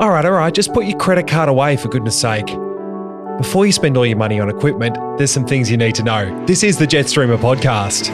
All 0.00 0.10
right, 0.10 0.24
all 0.24 0.30
right, 0.30 0.54
just 0.54 0.72
put 0.72 0.84
your 0.86 0.96
credit 0.96 1.26
card 1.26 1.48
away 1.48 1.76
for 1.76 1.88
goodness 1.88 2.20
sake. 2.20 2.46
Before 3.36 3.66
you 3.66 3.72
spend 3.72 3.96
all 3.96 4.06
your 4.06 4.16
money 4.16 4.38
on 4.38 4.48
equipment, 4.48 4.96
there's 5.18 5.32
some 5.32 5.44
things 5.44 5.72
you 5.72 5.76
need 5.76 5.96
to 5.96 6.04
know. 6.04 6.46
This 6.46 6.62
is 6.62 6.78
the 6.78 6.86
Jetstreamer 6.86 7.36
podcast. 7.36 8.08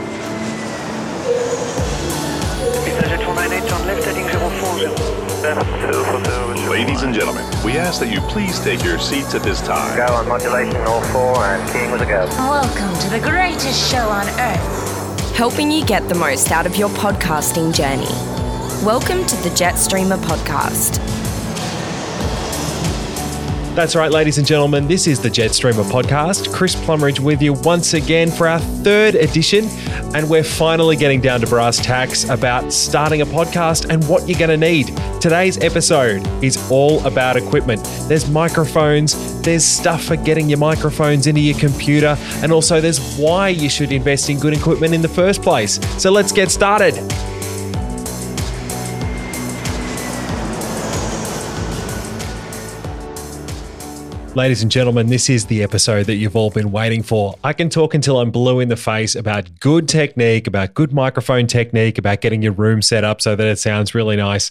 Ladies 6.70 7.02
and 7.02 7.14
gentlemen, 7.14 7.44
we 7.62 7.72
ask 7.76 8.00
that 8.00 8.10
you 8.10 8.20
please 8.32 8.58
take 8.60 8.82
your 8.82 8.98
seats 8.98 9.34
at 9.34 9.42
this 9.42 9.60
time. 9.60 9.94
Go 9.96 10.06
on 10.14 10.26
modulation 10.26 10.76
all 10.86 11.02
four 11.04 11.36
and 11.44 11.70
keying 11.70 11.90
with 11.90 12.00
a 12.00 12.06
go. 12.06 12.26
Welcome 12.48 12.98
to 13.00 13.10
the 13.10 13.20
greatest 13.20 13.90
show 13.90 14.08
on 14.08 14.26
earth. 14.40 15.36
helping 15.36 15.70
you 15.70 15.84
get 15.84 16.08
the 16.08 16.14
most 16.14 16.50
out 16.50 16.64
of 16.64 16.76
your 16.76 16.88
podcasting 16.90 17.74
journey. 17.74 18.06
Welcome 18.84 19.26
to 19.26 19.36
the 19.42 19.50
Jetstreamer 19.50 20.16
podcast. 20.18 21.23
That's 23.74 23.96
right, 23.96 24.12
ladies 24.12 24.38
and 24.38 24.46
gentlemen, 24.46 24.86
this 24.86 25.08
is 25.08 25.18
the 25.20 25.28
Jetstreamer 25.28 25.82
podcast. 25.90 26.54
Chris 26.54 26.76
Plumridge 26.76 27.18
with 27.18 27.42
you 27.42 27.54
once 27.54 27.94
again 27.94 28.30
for 28.30 28.46
our 28.46 28.60
third 28.60 29.16
edition. 29.16 29.64
And 30.14 30.30
we're 30.30 30.44
finally 30.44 30.94
getting 30.94 31.20
down 31.20 31.40
to 31.40 31.48
brass 31.48 31.78
tacks 31.78 32.22
about 32.28 32.72
starting 32.72 33.20
a 33.20 33.26
podcast 33.26 33.90
and 33.90 34.08
what 34.08 34.28
you're 34.28 34.38
going 34.38 34.50
to 34.50 34.56
need. 34.56 34.96
Today's 35.20 35.58
episode 35.58 36.24
is 36.40 36.56
all 36.70 37.04
about 37.04 37.36
equipment. 37.36 37.82
There's 38.06 38.30
microphones, 38.30 39.42
there's 39.42 39.64
stuff 39.64 40.04
for 40.04 40.14
getting 40.14 40.48
your 40.48 40.58
microphones 40.58 41.26
into 41.26 41.40
your 41.40 41.58
computer, 41.58 42.16
and 42.44 42.52
also 42.52 42.80
there's 42.80 43.16
why 43.16 43.48
you 43.48 43.68
should 43.68 43.90
invest 43.90 44.30
in 44.30 44.38
good 44.38 44.54
equipment 44.54 44.94
in 44.94 45.02
the 45.02 45.08
first 45.08 45.42
place. 45.42 45.80
So 46.00 46.12
let's 46.12 46.30
get 46.30 46.52
started. 46.52 46.94
Ladies 54.34 54.62
and 54.62 54.70
gentlemen, 54.70 55.06
this 55.06 55.30
is 55.30 55.46
the 55.46 55.62
episode 55.62 56.06
that 56.06 56.16
you've 56.16 56.34
all 56.34 56.50
been 56.50 56.72
waiting 56.72 57.04
for. 57.04 57.36
I 57.44 57.52
can 57.52 57.70
talk 57.70 57.94
until 57.94 58.18
I'm 58.18 58.32
blue 58.32 58.58
in 58.58 58.68
the 58.68 58.76
face 58.76 59.14
about 59.14 59.60
good 59.60 59.88
technique, 59.88 60.48
about 60.48 60.74
good 60.74 60.92
microphone 60.92 61.46
technique, 61.46 61.98
about 61.98 62.20
getting 62.20 62.42
your 62.42 62.50
room 62.50 62.82
set 62.82 63.04
up 63.04 63.22
so 63.22 63.36
that 63.36 63.46
it 63.46 63.60
sounds 63.60 63.94
really 63.94 64.16
nice. 64.16 64.50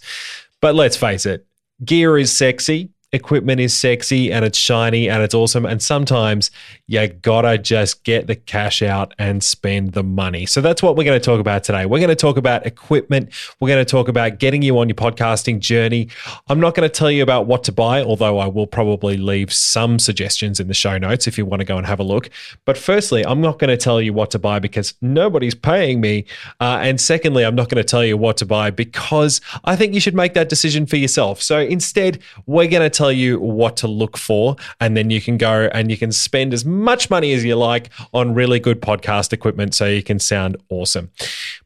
But 0.62 0.74
let's 0.74 0.96
face 0.96 1.26
it, 1.26 1.46
gear 1.84 2.16
is 2.16 2.34
sexy, 2.34 2.93
equipment 3.14 3.60
is 3.60 3.72
sexy, 3.72 4.32
and 4.32 4.44
it's 4.44 4.58
shiny 4.58 5.08
and 5.08 5.22
it's 5.22 5.34
awesome. 5.34 5.64
And 5.64 5.82
sometimes 5.82 6.50
you 6.86 7.06
gotta 7.06 7.56
just 7.56 8.04
get 8.04 8.26
the 8.26 8.34
cash 8.34 8.82
out 8.82 9.14
and 9.18 9.42
spend 9.42 9.92
the 9.92 10.02
money. 10.02 10.46
So 10.46 10.60
that's 10.60 10.82
what 10.82 10.96
we're 10.96 11.04
to 11.18 11.24
talk 11.24 11.40
about 11.40 11.64
today. 11.64 11.86
We're 11.86 11.98
to 12.08 12.16
talk 12.16 12.36
about 12.36 12.66
equipment. 12.66 13.30
We're 13.60 13.68
to 13.84 13.90
talk 13.90 14.08
about 14.08 14.38
getting 14.38 14.62
you 14.62 14.78
on 14.78 14.88
your 14.88 14.96
podcasting 14.96 15.60
journey. 15.60 16.08
I'm 16.48 16.60
not 16.60 16.74
to 16.88 16.94
tell 16.94 17.10
you 17.10 17.22
about 17.22 17.46
what 17.46 17.64
to 17.64 17.72
buy, 17.72 18.02
although 18.02 18.38
I 18.38 18.46
will 18.46 18.66
probably 18.66 19.16
leave 19.16 19.52
some 19.52 19.98
suggestions 19.98 20.60
in 20.60 20.68
the 20.68 20.74
show 20.74 20.98
notes 20.98 21.26
if 21.26 21.38
you 21.38 21.46
want 21.46 21.60
to 21.60 21.64
go 21.64 21.78
and 21.78 21.86
have 21.86 22.00
a 22.00 22.02
look. 22.02 22.30
But 22.64 22.76
firstly, 22.76 23.24
I'm 23.24 23.40
not 23.40 23.58
to 23.70 23.76
tell 23.76 24.00
you 24.00 24.12
what 24.12 24.30
to 24.32 24.38
buy 24.38 24.58
because 24.58 24.94
nobody's 25.00 25.54
paying 25.54 26.00
me. 26.00 26.26
Uh, 26.60 26.78
and 26.82 27.00
secondly, 27.00 27.44
I'm 27.44 27.54
not 27.54 27.68
to 27.82 27.88
tell 27.88 28.04
you 28.04 28.16
what 28.16 28.36
to 28.38 28.46
buy 28.46 28.70
because 28.70 29.40
I 29.64 29.76
think 29.76 29.94
you 29.94 30.00
should 30.00 30.14
make 30.14 30.34
that 30.34 30.48
decision 30.48 30.86
for 30.86 30.96
yourself. 30.96 31.40
So 31.42 31.58
instead, 31.60 32.20
we're 32.46 32.68
going 32.68 32.82
to 32.82 32.90
tell 33.04 33.12
you 33.12 33.38
what 33.38 33.76
to 33.78 33.88
look 33.88 34.16
for, 34.16 34.56
and 34.80 34.96
then 34.96 35.10
you 35.10 35.20
can 35.20 35.36
go 35.36 35.68
and 35.72 35.90
you 35.90 35.96
can 35.96 36.10
spend 36.10 36.54
as 36.54 36.64
much 36.64 37.10
money 37.10 37.34
as 37.34 37.44
you 37.44 37.54
like 37.54 37.90
on 38.14 38.32
really 38.32 38.58
good 38.58 38.80
podcast 38.80 39.32
equipment 39.32 39.74
so 39.74 39.86
you 39.86 40.02
can 40.02 40.18
sound 40.18 40.56
awesome. 40.70 41.10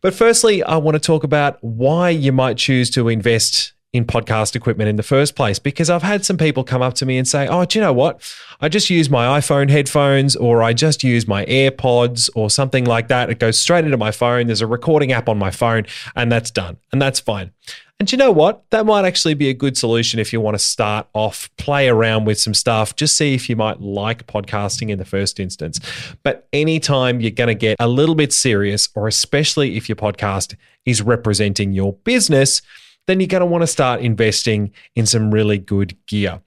But 0.00 0.14
firstly, 0.14 0.64
I 0.64 0.76
want 0.78 0.96
to 0.96 1.00
talk 1.00 1.22
about 1.22 1.62
why 1.62 2.10
you 2.10 2.32
might 2.32 2.56
choose 2.56 2.90
to 2.90 3.08
invest 3.08 3.72
in 3.92 4.04
podcast 4.04 4.54
equipment 4.54 4.88
in 4.88 4.96
the 4.96 5.02
first 5.02 5.34
place 5.34 5.58
because 5.58 5.88
I've 5.88 6.02
had 6.02 6.22
some 6.24 6.36
people 6.36 6.62
come 6.62 6.82
up 6.82 6.92
to 6.94 7.06
me 7.06 7.16
and 7.16 7.26
say, 7.26 7.48
Oh, 7.48 7.64
do 7.64 7.78
you 7.78 7.82
know 7.82 7.92
what? 7.92 8.20
I 8.60 8.68
just 8.68 8.90
use 8.90 9.08
my 9.08 9.40
iPhone 9.40 9.70
headphones 9.70 10.36
or 10.36 10.62
I 10.62 10.74
just 10.74 11.02
use 11.02 11.26
my 11.26 11.46
AirPods 11.46 12.28
or 12.34 12.50
something 12.50 12.84
like 12.84 13.08
that. 13.08 13.30
It 13.30 13.38
goes 13.38 13.58
straight 13.58 13.86
into 13.86 13.96
my 13.96 14.10
phone. 14.10 14.46
There's 14.48 14.60
a 14.60 14.66
recording 14.66 15.12
app 15.12 15.28
on 15.28 15.38
my 15.38 15.50
phone 15.50 15.86
and 16.14 16.30
that's 16.30 16.50
done. 16.50 16.76
And 16.92 17.00
that's 17.00 17.18
fine. 17.18 17.52
And 18.00 18.12
you 18.12 18.16
know 18.16 18.30
what? 18.30 18.62
That 18.70 18.86
might 18.86 19.04
actually 19.04 19.34
be 19.34 19.48
a 19.48 19.54
good 19.54 19.76
solution 19.76 20.20
if 20.20 20.32
you 20.32 20.40
want 20.40 20.54
to 20.54 20.58
start 20.60 21.08
off, 21.14 21.50
play 21.56 21.88
around 21.88 22.26
with 22.26 22.38
some 22.38 22.54
stuff, 22.54 22.94
just 22.94 23.16
see 23.16 23.34
if 23.34 23.50
you 23.50 23.56
might 23.56 23.80
like 23.80 24.28
podcasting 24.28 24.90
in 24.90 24.98
the 24.98 25.04
first 25.04 25.40
instance. 25.40 25.80
But 26.22 26.46
anytime 26.52 27.20
you're 27.20 27.32
going 27.32 27.48
to 27.48 27.56
get 27.56 27.76
a 27.80 27.88
little 27.88 28.14
bit 28.14 28.32
serious, 28.32 28.88
or 28.94 29.08
especially 29.08 29.76
if 29.76 29.88
your 29.88 29.96
podcast 29.96 30.54
is 30.86 31.02
representing 31.02 31.72
your 31.72 31.92
business, 31.92 32.62
then 33.08 33.18
you're 33.18 33.26
going 33.26 33.40
to 33.40 33.46
want 33.46 33.62
to 33.62 33.66
start 33.66 34.00
investing 34.00 34.70
in 34.94 35.04
some 35.04 35.32
really 35.34 35.58
good 35.58 35.96
gear. 36.06 36.40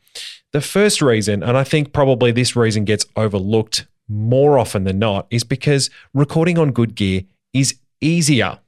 The 0.54 0.62
first 0.62 1.02
reason, 1.02 1.44
and 1.44 1.58
I 1.58 1.66
think 1.66 1.92
probably 1.92 2.32
this 2.32 2.56
reason 2.56 2.86
gets 2.86 3.06
overlooked 3.18 3.88
more 4.08 4.58
often 4.58 4.86
than 4.86 5.00
not, 5.00 5.28
is 5.30 5.44
because 5.44 5.90
recording 6.14 6.58
on 6.58 6.72
good 6.72 6.96
gear 6.96 7.24
is 7.54 7.76
easier. 8.00 8.60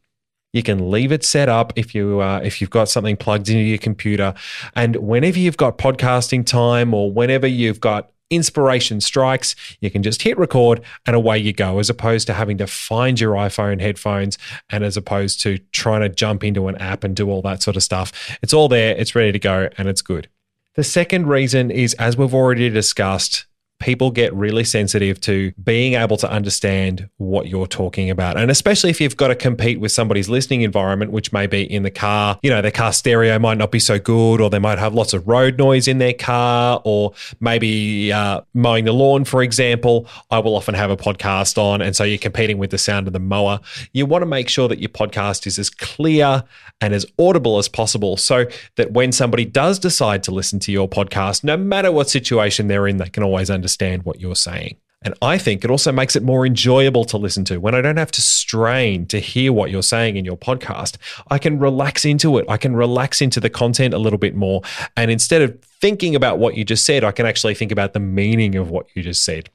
You 0.53 0.63
can 0.63 0.91
leave 0.91 1.11
it 1.11 1.23
set 1.23 1.49
up 1.49 1.73
if 1.75 1.93
you 1.93 2.21
uh, 2.21 2.39
if 2.43 2.61
you've 2.61 2.69
got 2.69 2.87
something 2.87 3.17
plugged 3.17 3.49
into 3.49 3.63
your 3.63 3.79
computer, 3.79 4.33
and 4.75 4.95
whenever 4.97 5.39
you've 5.39 5.57
got 5.57 5.77
podcasting 5.77 6.45
time 6.45 6.93
or 6.93 7.11
whenever 7.11 7.47
you've 7.47 7.79
got 7.79 8.11
inspiration 8.29 8.99
strikes, 9.01 9.55
you 9.79 9.91
can 9.91 10.03
just 10.03 10.21
hit 10.21 10.37
record 10.37 10.81
and 11.05 11.15
away 11.15 11.37
you 11.37 11.53
go, 11.53 11.79
as 11.79 11.89
opposed 11.89 12.27
to 12.27 12.33
having 12.33 12.57
to 12.57 12.67
find 12.67 13.19
your 13.19 13.33
iPhone 13.33 13.81
headphones 13.81 14.37
and 14.69 14.83
as 14.83 14.97
opposed 14.97 15.41
to 15.41 15.57
trying 15.71 16.01
to 16.01 16.09
jump 16.09 16.43
into 16.43 16.67
an 16.67 16.75
app 16.77 17.03
and 17.03 17.15
do 17.15 17.29
all 17.29 17.41
that 17.41 17.61
sort 17.61 17.75
of 17.75 17.83
stuff. 17.83 18.37
It's 18.41 18.53
all 18.53 18.67
there, 18.67 18.95
it's 18.95 19.15
ready 19.15 19.31
to 19.31 19.39
go, 19.39 19.69
and 19.77 19.87
it's 19.87 20.01
good. 20.01 20.29
The 20.75 20.83
second 20.83 21.27
reason 21.27 21.69
is, 21.69 21.93
as 21.95 22.17
we've 22.17 22.33
already 22.33 22.69
discussed, 22.69 23.45
people 23.83 24.11
get 24.11 24.33
really 24.33 24.63
sensitive 24.63 25.19
to 25.19 25.51
being 25.61 25.95
able 25.95 26.15
to 26.15 26.31
understand 26.31 27.09
what 27.17 27.47
you're 27.47 27.67
talking 27.67 28.09
about. 28.09 28.37
And 28.37 28.49
especially 28.49 28.89
if 28.89 29.01
you've 29.01 29.17
got 29.17 29.27
to 29.27 29.35
compete 29.35 29.81
with 29.81 29.91
somebody's 29.91 30.29
listening 30.29 30.61
environment, 30.61 31.11
which 31.11 31.33
may 31.33 31.47
be 31.47 31.69
in 31.69 31.83
the 31.83 31.91
car, 31.91 32.39
you 32.41 32.49
know, 32.49 32.61
their 32.61 32.71
car 32.71 32.93
stereo 32.93 33.37
might 33.39 33.57
not 33.57 33.71
be 33.71 33.79
so 33.79 33.99
good, 33.99 34.39
or 34.39 34.49
they 34.49 34.57
might 34.57 34.79
have 34.79 34.93
lots 34.93 35.13
of 35.13 35.27
road 35.27 35.57
noise 35.57 35.89
in 35.89 35.97
their 35.97 36.13
car, 36.13 36.81
or 36.85 37.13
maybe 37.41 38.09
uh, 38.13 38.39
mowing 38.53 38.85
the 38.85 38.93
lawn, 38.93 39.25
for 39.25 39.43
example. 39.43 40.07
I 40.31 40.39
will 40.39 40.55
often 40.55 40.75
have 40.75 40.89
a 40.89 40.95
podcast 40.95 41.57
on. 41.57 41.81
And 41.81 41.93
so 41.93 42.05
you're 42.05 42.17
competing 42.17 42.59
with 42.59 42.69
the 42.69 42.77
sound 42.77 43.07
of 43.07 43.13
the 43.13 43.19
mower. 43.19 43.59
You 43.91 44.05
want 44.05 44.21
to 44.21 44.27
make 44.27 44.47
sure 44.47 44.69
that 44.69 44.79
your 44.79 44.89
podcast 44.89 45.45
is 45.45 45.59
as 45.59 45.69
clear 45.69 46.45
and 46.79 46.93
as 46.93 47.05
audible 47.19 47.57
as 47.57 47.67
possible 47.67 48.15
so 48.15 48.45
that 48.77 48.93
when 48.93 49.11
somebody 49.11 49.43
does 49.43 49.77
decide 49.77 50.23
to 50.23 50.31
listen 50.31 50.59
to 50.59 50.71
your 50.71 50.87
podcast, 50.87 51.43
no 51.43 51.57
matter 51.57 51.91
what 51.91 52.09
situation 52.09 52.69
they're 52.69 52.87
in, 52.87 52.95
they 52.95 53.09
can 53.09 53.23
always 53.23 53.49
understand 53.49 53.72
what 53.81 54.19
you're 54.19 54.35
saying. 54.35 54.77
And 55.03 55.13
I 55.21 55.37
think 55.37 55.63
it 55.63 55.69
also 55.69 55.91
makes 55.91 56.15
it 56.15 56.23
more 56.23 56.45
enjoyable 56.45 57.03
to 57.05 57.17
listen 57.17 57.43
to. 57.45 57.57
When 57.57 57.75
I 57.75 57.81
don't 57.81 57.97
have 57.97 58.11
to 58.11 58.21
strain 58.21 59.05
to 59.07 59.19
hear 59.19 59.51
what 59.51 59.69
you're 59.69 59.83
saying 59.83 60.15
in 60.15 60.23
your 60.23 60.37
podcast, 60.37 60.95
I 61.29 61.37
can 61.37 61.59
relax 61.59 62.05
into 62.05 62.37
it. 62.37 62.45
I 62.47 62.57
can 62.57 62.75
relax 62.75 63.21
into 63.21 63.39
the 63.39 63.49
content 63.49 63.93
a 63.93 63.97
little 63.97 64.17
bit 64.17 64.33
more. 64.33 64.61
And 64.95 65.11
instead 65.11 65.41
of 65.41 65.59
thinking 65.81 66.15
about 66.15 66.39
what 66.39 66.55
you 66.55 66.63
just 66.63 66.85
said, 66.85 67.03
I 67.03 67.11
can 67.11 67.25
actually 67.25 67.53
think 67.53 67.71
about 67.71 67.93
the 67.93 67.99
meaning 67.99 68.55
of 68.55 68.69
what 68.69 68.87
you 68.95 69.03
just 69.03 69.23
said. 69.23 69.49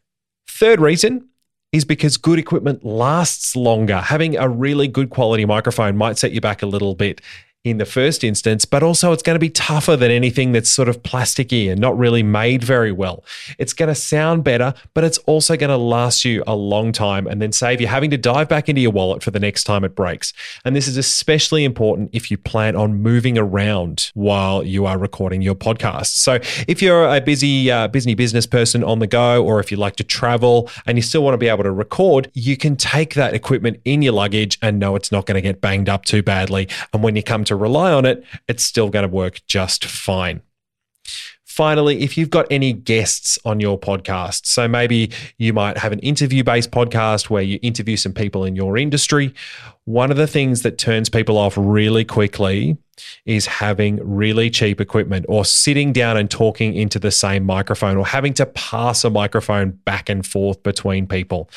Third 0.47 0.81
reason 0.81 1.29
is 1.73 1.85
because 1.85 2.17
good 2.17 2.39
equipment 2.39 2.85
lasts 2.85 3.56
longer. 3.56 3.99
Having 4.00 4.37
a 4.37 4.49
really 4.49 4.89
good 4.89 5.11
quality 5.11 5.45
microphone 5.45 5.97
might 5.97 6.19
set 6.19 6.33
you 6.33 6.41
back 6.41 6.62
a 6.62 6.67
little 6.67 6.95
bit 6.95 7.21
in 7.69 7.79
the 7.79 7.84
first 7.84 8.25
instance, 8.25 8.65
but 8.65 8.83
also 8.83 9.12
it's 9.12 9.23
going 9.23 9.34
to 9.34 9.41
be 9.41 9.51
tougher 9.51 9.97
than 9.97 10.11
anything 10.11 10.53
that's 10.53 10.71
sort 10.71 10.89
of 10.89 11.03
plasticky 11.03 11.71
and 11.71 11.81
not 11.81 11.97
really 11.99 12.23
made 12.23 12.62
very 12.65 12.93
well. 12.93 13.25
It's 13.59 13.73
going 13.73 13.89
to 13.89 13.95
sound 13.95 14.45
better, 14.45 14.75
but 14.95 15.05
it's 15.05 15.19
also 15.19 15.56
going 15.56 15.71
to 15.71 15.77
last 15.77 16.25
you 16.25 16.43
a 16.47 16.55
long 16.55 16.93
time 16.93 17.27
and 17.27 17.41
then 17.41 17.53
save 17.53 17.81
you 17.81 17.87
having 17.87 18.11
to 18.11 18.19
dive 18.19 18.49
back 18.49 18.69
into 18.69 18.81
your 18.81 18.91
wallet 18.91 19.23
for 19.23 19.31
the 19.31 19.41
next 19.41 19.65
time 19.65 19.84
it 19.84 19.95
breaks. 19.95 20.33
And 20.65 20.75
this 20.75 20.89
is 20.89 20.97
especially 20.97 21.65
important 21.65 22.11
if 22.12 22.31
you 22.31 22.39
plan 22.39 22.77
on 22.77 23.03
moving 23.03 23.39
around 23.39 24.11
while 24.15 24.65
you 24.65 24.87
are 24.87 24.99
recording 24.99 25.43
your 25.43 25.55
podcast. 25.55 26.17
So 26.17 26.35
if 26.67 26.82
you're 26.82 27.05
a 27.05 27.20
busy, 27.20 27.70
uh, 27.70 27.88
busy 27.88 28.15
business 28.15 28.47
person 28.47 28.82
on 28.82 28.99
the 28.99 29.06
go, 29.06 29.44
or 29.44 29.61
if 29.61 29.70
you 29.70 29.76
like 29.76 29.97
to 29.97 30.05
travel 30.05 30.70
and 30.87 30.97
you 30.99 31.03
still 31.03 31.23
want 31.23 31.35
to 31.35 31.38
be 31.38 31.49
able 31.49 31.65
to 31.65 31.73
record, 31.73 32.31
you 32.35 32.56
can 32.56 32.76
take 32.76 33.15
that 33.15 33.35
equipment 33.35 33.81
in 33.85 34.03
your 34.03 34.12
luggage 34.12 34.59
and 34.62 34.79
know 34.79 34.97
it's 34.97 35.12
not 35.12 35.26
going 35.26 35.35
to 35.35 35.41
get 35.41 35.61
banged 35.61 35.88
up 35.88 36.05
too 36.05 36.23
badly. 36.23 36.69
And 36.93 37.03
when 37.03 37.17
you 37.17 37.23
come 37.23 37.44
to 37.44 37.56
rely 37.58 37.93
on 37.93 38.05
it, 38.05 38.25
it's 38.49 38.62
still 38.62 38.88
going 38.88 39.08
to 39.08 39.14
work 39.14 39.40
just 39.46 39.84
fine. 39.84 40.43
Finally, 41.44 42.02
if 42.02 42.16
you've 42.16 42.31
got 42.31 42.46
any 42.52 42.72
guests 42.72 43.37
on 43.44 43.58
your 43.58 43.76
podcast, 43.76 44.46
so 44.46 44.69
maybe 44.69 45.10
you 45.38 45.52
might 45.52 45.76
have 45.76 45.90
an 45.90 45.99
interview 46.00 46.44
based 46.44 46.70
podcast 46.70 47.31
where 47.31 47.43
you 47.43 47.58
interview 47.62 47.96
some 47.96 48.12
people 48.12 48.44
in 48.44 48.55
your 48.55 48.78
industry. 48.78 49.34
One 49.88 50.11
of 50.11 50.19
the 50.19 50.26
things 50.26 50.61
that 50.64 50.76
turns 50.76 51.08
people 51.08 51.38
off 51.38 51.55
really 51.56 52.05
quickly 52.05 52.76
is 53.25 53.46
having 53.46 53.99
really 54.02 54.50
cheap 54.50 54.81
equipment 54.81 55.25
or 55.29 55.44
sitting 55.44 55.93
down 55.93 56.17
and 56.17 56.31
talking 56.31 56.75
into 56.75 56.99
the 56.99 57.11
same 57.11 57.44
microphone 57.44 57.96
or 57.96 58.06
having 58.06 58.35
to 58.35 58.46
pass 58.46 59.05
a 59.05 59.11
microphone 59.11 59.70
back 59.70 60.08
and 60.08 60.26
forth 60.26 60.62
between 60.62 61.06
people. 61.06 61.49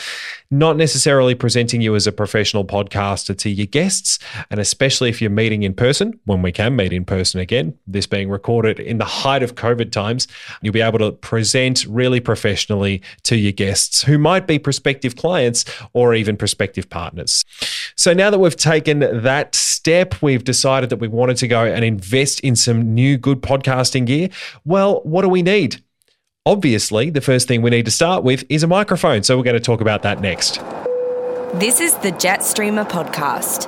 Not 0.50 0.78
necessarily 0.78 1.36
presenting 1.36 1.82
you 1.82 1.96
as 1.96 2.08
a 2.08 2.12
professional 2.12 2.66
podcaster 2.66 3.38
to 3.38 3.50
your 3.50 3.68
guests, 3.68 4.20
and 4.50 4.60
especially 4.60 5.10
if 5.10 5.22
you're 5.22 5.30
meeting 5.30 5.64
in 5.64 5.74
person, 5.74 6.20
when 6.26 6.42
we 6.42 6.52
can 6.52 6.76
meet 6.76 6.94
in 6.94 7.06
person 7.06 7.40
again, 7.40 7.78
this 7.88 8.08
being 8.08 8.30
recorded 8.30 8.80
in 8.80 8.98
the 8.98 9.06
height 9.06 9.44
of 9.44 9.56
COVID 9.56 9.92
times, 9.92 10.28
you'll 10.62 10.74
be 10.74 10.82
able 10.82 11.00
to 11.00 11.12
present 11.12 11.86
really 11.86 12.20
professionally 12.20 13.02
to 13.24 13.36
your 13.36 13.52
guests 13.52 14.04
who 14.04 14.18
might 14.18 14.48
be 14.48 14.60
prospective 14.60 15.16
clients 15.16 15.66
or 15.94 16.14
even 16.14 16.38
prospective 16.38 16.90
partners. 16.90 17.44
So 17.96 18.14
now 18.22 18.30
that 18.30 18.38
we've 18.38 18.56
taken 18.56 19.00
that 19.24 19.56
step, 19.56 20.22
we've 20.22 20.44
decided 20.44 20.92
that 20.92 20.98
we 20.98 21.08
wanted 21.08 21.38
to 21.38 21.48
go 21.48 21.66
and 21.66 21.84
invest 21.84 22.40
in 22.42 22.56
some 22.56 22.94
new 22.94 23.18
good 23.18 23.42
podcasting 23.42 24.06
gear. 24.06 24.30
Well, 24.64 25.02
what 25.06 25.24
do 25.24 25.30
we 25.30 25.42
need? 25.42 25.84
Obviously, 26.46 27.10
the 27.10 27.20
first 27.20 27.48
thing 27.48 27.64
we 27.64 27.72
need 27.72 27.86
to 27.86 27.92
start 27.92 28.24
with 28.24 28.44
is 28.48 28.62
a 28.62 28.68
microphone. 28.68 29.24
So 29.24 29.38
we're 29.38 29.44
going 29.44 29.56
to 29.56 29.60
talk 29.60 29.82
about 29.82 30.04
that 30.04 30.22
next. 30.22 30.62
This 31.56 31.80
is 31.80 31.96
the 31.96 32.12
Jetstreamer 32.12 32.88
podcast. 32.88 33.66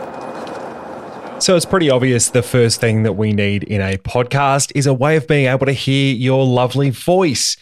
So 1.42 1.56
it's 1.56 1.66
pretty 1.66 1.90
obvious 1.90 2.30
the 2.30 2.44
first 2.44 2.80
thing 2.80 3.02
that 3.04 3.14
we 3.14 3.34
need 3.34 3.64
in 3.64 3.82
a 3.82 3.98
podcast 3.98 4.72
is 4.76 4.86
a 4.86 4.94
way 4.94 5.16
of 5.16 5.28
being 5.28 5.48
able 5.48 5.66
to 5.66 5.74
hear 5.74 6.14
your 6.14 6.46
lovely 6.46 6.92
voice. 6.92 7.58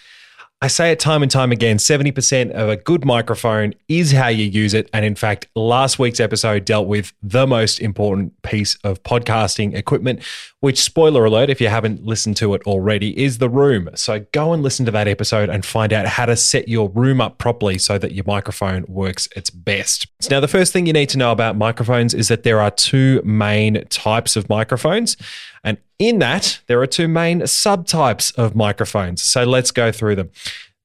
I 0.64 0.68
say 0.68 0.92
it 0.92 1.00
time 1.00 1.24
and 1.24 1.32
time 1.32 1.52
again 1.52 1.78
70% 1.78 2.52
of 2.52 2.70
a 2.70 2.78
good 2.78 3.04
microphone 3.04 3.74
is 3.88 4.12
how 4.12 4.28
you 4.28 4.46
use 4.46 4.76
it. 4.76 4.92
And 4.94 5.04
in 5.04 5.16
fact, 5.16 5.48
last 5.56 5.98
week's 5.98 6.20
episode 6.20 6.66
dealt 6.66 6.86
with 6.86 7.14
the 7.24 7.48
most 7.48 7.80
important 7.80 8.40
piece 8.44 8.76
of 8.84 9.02
podcasting 9.02 9.74
equipment, 9.74 10.22
which, 10.60 10.80
spoiler 10.80 11.26
alert, 11.26 11.50
if 11.50 11.62
you 11.62 11.68
haven't 11.68 12.06
listened 12.06 12.38
to 12.38 12.54
it 12.54 12.62
already, 12.68 13.20
is 13.20 13.40
the 13.40 13.50
room. 13.50 13.90
So 13.96 14.24
go 14.34 14.54
and 14.54 14.62
listen 14.62 14.86
to 14.86 14.92
that 14.92 15.08
episode 15.08 15.50
and 15.50 15.66
find 15.66 15.92
out 15.92 16.06
how 16.06 16.28
to 16.28 16.36
set 16.36 16.68
your 16.68 16.90
room 16.90 17.22
up 17.22 17.40
properly 17.40 17.80
so 17.80 17.98
that 17.98 18.12
your 18.12 18.26
microphone 18.28 18.86
works 18.88 19.28
its 19.36 19.50
best. 19.50 20.06
So 20.20 20.30
now, 20.30 20.42
the 20.42 20.48
first 20.48 20.74
thing 20.74 20.86
you 20.86 20.94
need 20.94 21.10
to 21.10 21.18
know 21.18 21.32
about 21.32 21.58
microphones 21.58 22.14
is 22.14 22.28
that 22.28 22.44
there 22.44 22.62
are 22.62 22.70
two 22.70 23.20
main 23.26 23.84
types 23.90 24.36
of 24.36 24.48
microphones. 24.48 25.18
And 25.64 25.78
in 26.02 26.20
that, 26.20 26.60
there 26.68 26.82
are 26.82 26.88
two 26.88 27.08
main 27.08 27.42
subtypes 27.42 28.36
of 28.36 28.56
microphones. 28.56 29.22
So 29.22 29.44
let's 29.44 29.72
go 29.72 29.92
through 29.92 30.16
them. 30.16 30.32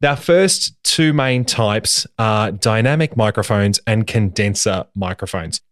Our 0.04 0.16
first 0.16 0.74
two 0.84 1.14
main 1.14 1.46
types 1.46 2.06
are 2.18 2.52
dynamic 2.52 3.16
microphones 3.16 3.80
and 3.86 4.06
condenser 4.06 4.84
microphones. 4.94 5.62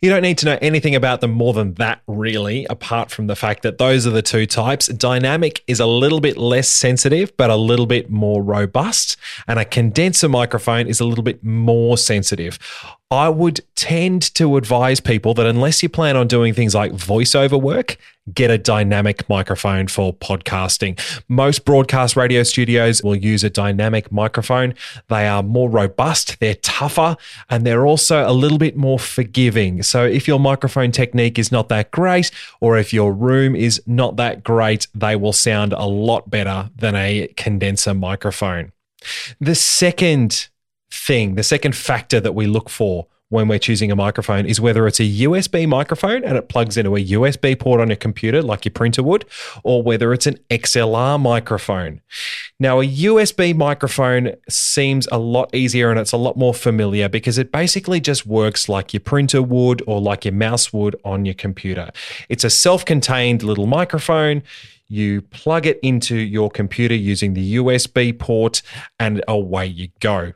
You 0.00 0.08
don't 0.08 0.22
need 0.22 0.38
to 0.38 0.46
know 0.46 0.58
anything 0.62 0.94
about 0.94 1.20
them 1.20 1.32
more 1.32 1.52
than 1.52 1.74
that, 1.74 2.00
really, 2.06 2.64
apart 2.70 3.10
from 3.10 3.26
the 3.26 3.34
fact 3.34 3.62
that 3.64 3.78
those 3.78 4.06
are 4.06 4.10
the 4.10 4.22
two 4.22 4.46
types. 4.46 4.86
Dynamic 4.86 5.64
is 5.66 5.80
a 5.80 5.86
little 5.86 6.20
bit 6.20 6.36
less 6.36 6.68
sensitive, 6.68 7.36
but 7.36 7.50
a 7.50 7.56
little 7.56 7.86
bit 7.86 8.08
more 8.08 8.42
robust, 8.42 9.16
and 9.48 9.58
a 9.58 9.64
condenser 9.64 10.28
microphone 10.28 10.86
is 10.86 11.00
a 11.00 11.04
little 11.04 11.24
bit 11.24 11.42
more 11.42 11.98
sensitive. 11.98 12.58
I 13.10 13.28
would 13.28 13.60
tend 13.74 14.32
to 14.34 14.56
advise 14.56 15.00
people 15.00 15.34
that 15.34 15.46
unless 15.46 15.82
you 15.82 15.88
plan 15.88 16.16
on 16.16 16.28
doing 16.28 16.54
things 16.54 16.74
like 16.74 16.92
voiceover 16.92 17.60
work, 17.60 17.96
get 18.34 18.50
a 18.50 18.58
dynamic 18.58 19.28
microphone 19.28 19.86
for 19.88 20.12
podcasting. 20.14 20.98
Most 21.28 21.64
broadcast 21.64 22.16
radio 22.16 22.42
studios 22.42 23.02
will 23.02 23.16
use 23.16 23.44
a 23.44 23.50
dynamic 23.50 24.10
microphone. 24.12 24.74
They 25.08 25.26
are 25.26 25.42
more 25.42 25.68
robust, 25.68 26.38
they're 26.40 26.54
tougher, 26.56 27.16
and 27.48 27.66
they're 27.66 27.86
also 27.86 28.28
a 28.28 28.32
little 28.32 28.58
bit 28.58 28.76
more 28.76 28.98
forgiving. 28.98 29.82
So 29.82 30.04
if 30.04 30.28
your 30.28 30.40
microphone 30.40 30.92
technique 30.92 31.38
is 31.38 31.52
not 31.52 31.68
that 31.68 31.90
great, 31.90 32.30
or 32.60 32.78
if 32.78 32.92
your 32.92 33.12
room 33.12 33.54
is 33.56 33.82
not 33.86 34.16
that 34.16 34.44
great, 34.44 34.86
they 34.94 35.16
will 35.16 35.32
sound 35.32 35.72
a 35.72 35.86
lot 35.86 36.30
better 36.30 36.70
than 36.76 36.94
a 36.94 37.28
condenser 37.36 37.94
microphone. 37.94 38.72
The 39.40 39.54
second 39.54 40.48
thing, 40.90 41.34
the 41.34 41.42
second 41.42 41.76
factor 41.76 42.20
that 42.20 42.34
we 42.34 42.46
look 42.46 42.68
for 42.68 43.06
when 43.30 43.46
we're 43.46 43.58
choosing 43.58 43.90
a 43.90 43.96
microphone 43.96 44.46
is 44.46 44.60
whether 44.60 44.86
it's 44.86 45.00
a 45.00 45.20
USB 45.20 45.68
microphone 45.68 46.24
and 46.24 46.36
it 46.38 46.48
plugs 46.48 46.76
into 46.76 46.96
a 46.96 47.04
USB 47.04 47.58
port 47.58 47.80
on 47.80 47.88
your 47.88 47.96
computer 47.96 48.42
like 48.42 48.64
your 48.64 48.72
printer 48.72 49.02
would, 49.02 49.26
or 49.62 49.82
whether 49.82 50.12
it's 50.12 50.26
an 50.26 50.38
XLR 50.50 51.20
microphone. 51.20 52.00
Now, 52.58 52.80
a 52.80 52.86
USB 52.86 53.54
microphone 53.54 54.34
seems 54.48 55.06
a 55.12 55.18
lot 55.18 55.54
easier 55.54 55.90
and 55.90 56.00
it's 56.00 56.12
a 56.12 56.16
lot 56.16 56.36
more 56.36 56.54
familiar 56.54 57.08
because 57.08 57.38
it 57.38 57.52
basically 57.52 58.00
just 58.00 58.26
works 58.26 58.68
like 58.68 58.94
your 58.94 59.00
printer 59.00 59.42
would 59.42 59.82
or 59.86 60.00
like 60.00 60.24
your 60.24 60.34
mouse 60.34 60.72
would 60.72 60.96
on 61.04 61.24
your 61.24 61.34
computer. 61.34 61.90
It's 62.28 62.44
a 62.44 62.50
self 62.50 62.84
contained 62.84 63.42
little 63.42 63.66
microphone. 63.66 64.42
You 64.88 65.20
plug 65.20 65.66
it 65.66 65.78
into 65.82 66.16
your 66.16 66.50
computer 66.50 66.94
using 66.94 67.34
the 67.34 67.56
USB 67.56 68.18
port, 68.18 68.62
and 68.98 69.22
away 69.28 69.66
you 69.66 69.88
go. 70.00 70.32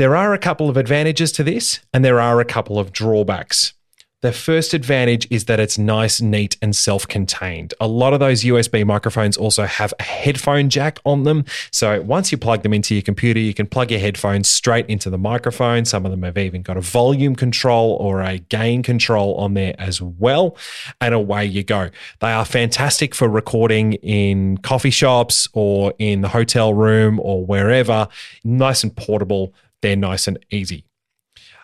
There 0.00 0.16
are 0.16 0.32
a 0.32 0.38
couple 0.38 0.70
of 0.70 0.78
advantages 0.78 1.30
to 1.32 1.44
this, 1.44 1.80
and 1.92 2.02
there 2.02 2.22
are 2.22 2.40
a 2.40 2.44
couple 2.46 2.78
of 2.78 2.90
drawbacks. 2.90 3.74
The 4.22 4.32
first 4.32 4.72
advantage 4.72 5.26
is 5.30 5.44
that 5.44 5.60
it's 5.60 5.76
nice, 5.76 6.22
neat, 6.22 6.56
and 6.62 6.74
self 6.74 7.06
contained. 7.06 7.74
A 7.82 7.86
lot 7.86 8.14
of 8.14 8.20
those 8.20 8.42
USB 8.42 8.86
microphones 8.86 9.36
also 9.36 9.64
have 9.64 9.92
a 9.98 10.02
headphone 10.02 10.70
jack 10.70 11.00
on 11.04 11.24
them. 11.24 11.44
So 11.70 12.00
once 12.00 12.32
you 12.32 12.38
plug 12.38 12.62
them 12.62 12.72
into 12.72 12.94
your 12.94 13.02
computer, 13.02 13.40
you 13.40 13.52
can 13.52 13.66
plug 13.66 13.90
your 13.90 14.00
headphones 14.00 14.48
straight 14.48 14.86
into 14.86 15.10
the 15.10 15.18
microphone. 15.18 15.84
Some 15.84 16.06
of 16.06 16.12
them 16.12 16.22
have 16.22 16.38
even 16.38 16.62
got 16.62 16.78
a 16.78 16.80
volume 16.80 17.36
control 17.36 17.98
or 18.00 18.22
a 18.22 18.38
gain 18.38 18.82
control 18.82 19.34
on 19.34 19.52
there 19.52 19.74
as 19.78 20.00
well. 20.00 20.56
And 21.02 21.12
away 21.12 21.44
you 21.44 21.62
go. 21.62 21.90
They 22.20 22.32
are 22.32 22.46
fantastic 22.46 23.14
for 23.14 23.28
recording 23.28 23.94
in 23.94 24.56
coffee 24.58 24.88
shops 24.88 25.46
or 25.52 25.92
in 25.98 26.22
the 26.22 26.28
hotel 26.28 26.72
room 26.72 27.20
or 27.20 27.44
wherever. 27.44 28.08
Nice 28.44 28.82
and 28.82 28.96
portable 28.96 29.52
they're 29.82 29.96
nice 29.96 30.28
and 30.28 30.38
easy. 30.50 30.84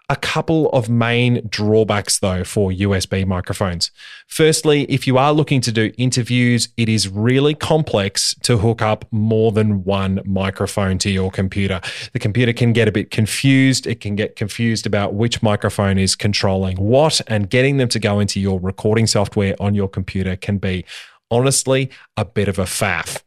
A 0.08 0.14
couple 0.14 0.68
of 0.70 0.88
main 0.88 1.44
drawbacks, 1.48 2.20
though, 2.20 2.44
for 2.44 2.70
USB 2.70 3.26
microphones. 3.26 3.90
Firstly, 4.28 4.84
if 4.84 5.04
you 5.04 5.18
are 5.18 5.32
looking 5.32 5.60
to 5.62 5.72
do 5.72 5.90
interviews, 5.98 6.68
it 6.76 6.88
is 6.88 7.08
really 7.08 7.56
complex 7.56 8.32
to 8.44 8.58
hook 8.58 8.82
up 8.82 9.04
more 9.10 9.50
than 9.50 9.82
one 9.82 10.20
microphone 10.24 10.98
to 10.98 11.10
your 11.10 11.32
computer. 11.32 11.80
The 12.12 12.20
computer 12.20 12.52
can 12.52 12.72
get 12.72 12.86
a 12.86 12.92
bit 12.92 13.10
confused. 13.10 13.84
It 13.84 14.00
can 14.00 14.14
get 14.14 14.36
confused 14.36 14.86
about 14.86 15.14
which 15.14 15.42
microphone 15.42 15.98
is 15.98 16.14
controlling 16.14 16.76
what, 16.76 17.20
and 17.26 17.50
getting 17.50 17.78
them 17.78 17.88
to 17.88 17.98
go 17.98 18.20
into 18.20 18.38
your 18.38 18.60
recording 18.60 19.08
software 19.08 19.56
on 19.58 19.74
your 19.74 19.88
computer 19.88 20.36
can 20.36 20.58
be, 20.58 20.84
honestly, 21.32 21.90
a 22.16 22.24
bit 22.24 22.46
of 22.46 22.60
a 22.60 22.64
faff. 22.64 23.22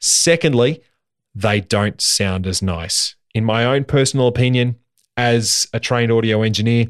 Secondly, 0.00 0.82
they 1.34 1.60
don't 1.60 2.00
sound 2.00 2.46
as 2.46 2.62
nice 2.62 3.16
in 3.36 3.44
my 3.44 3.66
own 3.66 3.84
personal 3.84 4.28
opinion, 4.28 4.76
as 5.18 5.66
a 5.74 5.78
trained 5.78 6.10
audio 6.10 6.40
engineer, 6.40 6.86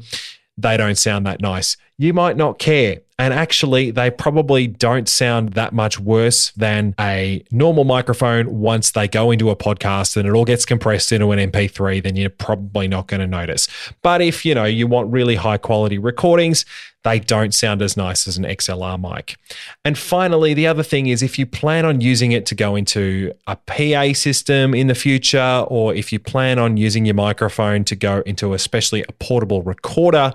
they 0.57 0.77
don't 0.77 0.97
sound 0.97 1.25
that 1.25 1.41
nice. 1.41 1.75
You 1.97 2.13
might 2.13 2.37
not 2.37 2.59
care. 2.59 2.99
And 3.19 3.33
actually, 3.33 3.89
they 3.89 4.11
probably 4.11 4.67
don't 4.67 5.09
sound 5.09 5.53
that 5.53 5.73
much 5.73 5.99
worse 5.99 6.51
than 6.51 6.93
a 6.99 7.43
normal 7.49 7.83
microphone 7.83 8.59
once 8.59 8.91
they 8.91 9.07
go 9.07 9.31
into 9.31 9.49
a 9.49 9.55
podcast 9.55 10.15
and 10.15 10.27
it 10.27 10.33
all 10.33 10.45
gets 10.45 10.65
compressed 10.65 11.11
into 11.11 11.31
an 11.31 11.51
MP3, 11.51 12.03
then 12.03 12.15
you're 12.15 12.29
probably 12.29 12.87
not 12.87 13.07
going 13.07 13.21
to 13.21 13.27
notice. 13.27 13.67
But 14.03 14.21
if, 14.21 14.45
you 14.45 14.53
know, 14.53 14.65
you 14.65 14.85
want 14.85 15.11
really 15.11 15.33
high 15.33 15.57
quality 15.57 15.97
recordings, 15.97 16.63
they 17.03 17.19
don't 17.19 17.55
sound 17.55 17.81
as 17.81 17.97
nice 17.97 18.27
as 18.27 18.37
an 18.37 18.43
XLR 18.43 18.99
mic. 18.99 19.37
And 19.83 19.97
finally, 19.97 20.53
the 20.53 20.67
other 20.67 20.83
thing 20.83 21.07
is 21.07 21.23
if 21.23 21.39
you 21.39 21.47
plan 21.47 21.85
on 21.85 22.01
using 22.01 22.33
it 22.33 22.45
to 22.47 22.55
go 22.55 22.75
into 22.75 23.33
a 23.47 23.55
PA 23.55 24.13
system 24.13 24.75
in 24.75 24.87
the 24.87 24.95
future, 24.95 25.65
or 25.69 25.95
if 25.95 26.13
you 26.13 26.19
plan 26.19 26.59
on 26.59 26.77
using 26.77 27.05
your 27.05 27.15
microphone 27.15 27.83
to 27.85 27.95
go 27.95 28.21
into 28.27 28.53
especially 28.53 29.03
a 29.07 29.11
portable 29.13 29.63
recorder, 29.63 30.33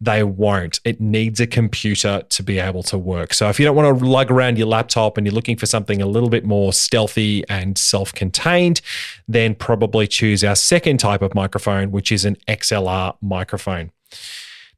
they 0.00 0.22
won't. 0.22 0.80
It 0.84 1.00
needs 1.00 1.40
a 1.40 1.46
computer 1.46 2.22
to 2.28 2.42
be 2.42 2.58
able 2.58 2.82
to 2.84 2.96
work. 2.96 3.34
So 3.34 3.48
if 3.48 3.60
you 3.60 3.66
don't 3.66 3.76
want 3.76 3.98
to 3.98 4.04
lug 4.04 4.30
around 4.30 4.56
your 4.56 4.66
laptop 4.66 5.18
and 5.18 5.26
you're 5.26 5.34
looking 5.34 5.56
for 5.56 5.66
something 5.66 6.00
a 6.00 6.06
little 6.06 6.30
bit 6.30 6.44
more 6.44 6.72
stealthy 6.72 7.44
and 7.48 7.76
self 7.76 8.12
contained, 8.14 8.80
then 9.28 9.54
probably 9.54 10.06
choose 10.06 10.42
our 10.42 10.56
second 10.56 10.98
type 10.98 11.20
of 11.20 11.34
microphone, 11.34 11.90
which 11.90 12.10
is 12.10 12.24
an 12.24 12.36
XLR 12.48 13.16
microphone. 13.20 13.92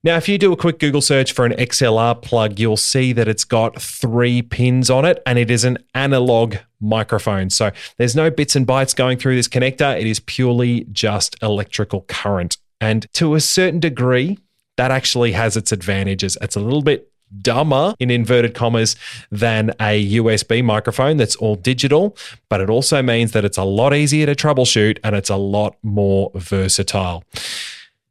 Now, 0.04 0.16
if 0.16 0.28
you 0.28 0.36
do 0.36 0.52
a 0.52 0.56
quick 0.56 0.80
Google 0.80 1.00
search 1.00 1.30
for 1.30 1.46
an 1.46 1.52
XLR 1.52 2.20
plug, 2.20 2.58
you'll 2.58 2.76
see 2.76 3.12
that 3.12 3.28
it's 3.28 3.44
got 3.44 3.80
three 3.80 4.42
pins 4.42 4.90
on 4.90 5.04
it 5.04 5.22
and 5.24 5.38
it 5.38 5.48
is 5.48 5.62
an 5.62 5.78
analog 5.94 6.56
microphone. 6.80 7.50
So 7.50 7.70
there's 7.98 8.16
no 8.16 8.28
bits 8.28 8.56
and 8.56 8.66
bytes 8.66 8.96
going 8.96 9.18
through 9.18 9.36
this 9.36 9.46
connector. 9.46 9.96
It 9.96 10.08
is 10.08 10.18
purely 10.18 10.88
just 10.90 11.40
electrical 11.40 12.00
current. 12.08 12.56
And 12.80 13.06
to 13.12 13.36
a 13.36 13.40
certain 13.40 13.78
degree, 13.78 14.38
that 14.76 14.90
actually 14.90 15.32
has 15.32 15.56
its 15.56 15.72
advantages. 15.72 16.36
It's 16.40 16.56
a 16.56 16.60
little 16.60 16.82
bit 16.82 17.12
dumber 17.40 17.94
in 17.98 18.10
inverted 18.10 18.54
commas 18.54 18.96
than 19.30 19.70
a 19.80 20.16
USB 20.16 20.62
microphone 20.62 21.16
that's 21.16 21.36
all 21.36 21.56
digital, 21.56 22.16
but 22.48 22.60
it 22.60 22.68
also 22.68 23.02
means 23.02 23.32
that 23.32 23.44
it's 23.44 23.56
a 23.56 23.64
lot 23.64 23.94
easier 23.94 24.26
to 24.26 24.34
troubleshoot 24.34 24.98
and 25.02 25.16
it's 25.16 25.30
a 25.30 25.36
lot 25.36 25.76
more 25.82 26.30
versatile. 26.34 27.24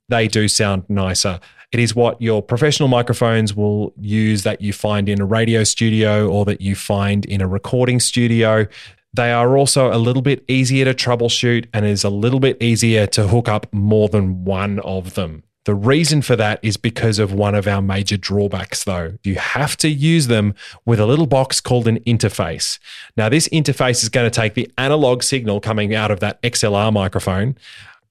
They 0.10 0.28
do 0.28 0.48
sound 0.48 0.84
nicer. 0.90 1.40
It 1.72 1.80
is 1.80 1.96
what 1.96 2.22
your 2.22 2.42
professional 2.42 2.90
microphones 2.90 3.56
will 3.56 3.94
use 3.98 4.44
that 4.44 4.60
you 4.60 4.74
find 4.74 5.08
in 5.08 5.22
a 5.22 5.26
radio 5.26 5.64
studio 5.64 6.28
or 6.28 6.44
that 6.46 6.60
you 6.60 6.76
find 6.76 7.24
in 7.26 7.42
a 7.42 7.48
recording 7.48 8.00
studio. 8.00 8.68
They 9.14 9.32
are 9.32 9.58
also 9.58 9.94
a 9.94 9.96
little 9.98 10.22
bit 10.22 10.44
easier 10.50 10.86
to 10.86 10.94
troubleshoot 10.94 11.68
and 11.74 11.86
is 11.86 12.04
a 12.04 12.10
little 12.10 12.42
bit 12.42 12.62
easier 12.62 13.08
to 13.08 13.28
hook 13.28 13.48
up 13.48 13.72
more 13.72 14.10
than 14.10 14.44
one 14.44 14.80
of 14.80 15.14
them. 15.14 15.44
The 15.66 15.76
reason 15.76 16.24
for 16.24 16.36
that 16.36 16.60
is 16.64 16.76
because 16.76 17.20
of 17.20 17.34
one 17.34 17.54
of 17.54 17.68
our 17.68 17.84
major 17.84 18.18
drawbacks, 18.18 18.84
though. 18.84 19.18
You 19.24 19.36
have 19.36 19.78
to 19.78 19.90
use 19.90 20.26
them 20.26 20.56
with 20.86 21.00
a 21.00 21.06
little 21.06 21.28
box 21.28 21.62
called 21.62 21.88
an 21.88 22.00
interface. 22.00 22.80
Now, 23.16 23.30
this 23.30 23.48
interface 23.50 24.02
is 24.02 24.10
going 24.10 24.30
to 24.30 24.36
take 24.36 24.56
the 24.56 24.72
analog 24.78 25.22
signal 25.22 25.62
coming 25.62 25.94
out 25.94 26.10
of 26.10 26.20
that 26.20 26.42
XLR 26.42 26.92
microphone 26.92 27.56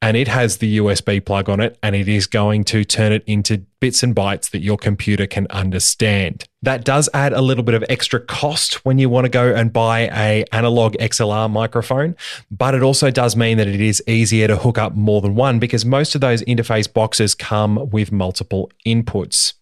and 0.03 0.17
it 0.17 0.29
has 0.29 0.59
the 0.59 0.79
USB 0.79 1.25
plug 1.25 1.49
on 1.49 1.61
it 1.61 1.79
and 1.83 1.95
it 1.95 2.09
is 2.09 2.27
going 2.27 2.65
to 2.65 2.85
turn 2.85 3.13
it 3.13 3.23
into 3.27 3.59
bits 3.81 4.03
and 4.03 4.15
bytes 4.15 4.51
that 4.51 4.61
your 4.61 4.79
computer 4.79 5.27
can 5.27 5.47
understand. 5.51 6.45
That 6.63 6.85
does 6.85 7.09
add 7.13 7.33
a 7.33 7.43
little 7.43 7.65
bit 7.65 7.75
of 7.75 7.85
extra 7.89 8.21
cost 8.21 8.85
when 8.85 8.99
you 8.99 9.09
want 9.11 9.27
to 9.27 9.29
go 9.29 9.55
and 9.55 9.73
buy 9.73 10.11
a 10.13 10.45
analog 10.53 10.95
XLR 10.95 11.51
microphone, 11.51 12.17
but 12.51 12.75
it 12.75 12.83
also 12.83 13.11
does 13.11 13.37
mean 13.37 13.59
that 13.59 13.69
it 13.69 13.81
is 13.81 14.03
easier 14.07 14.47
to 14.49 14.57
hook 14.57 14.79
up 14.79 14.95
more 14.95 15.21
than 15.21 15.35
one 15.35 15.59
because 15.59 15.85
most 15.85 16.15
of 16.15 16.21
those 16.21 16.43
interface 16.45 16.91
boxes 16.91 17.35
come 17.35 17.91
with 17.91 18.11
multiple 18.11 18.71
inputs. 18.87 19.55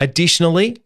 Additionally, 0.00 0.82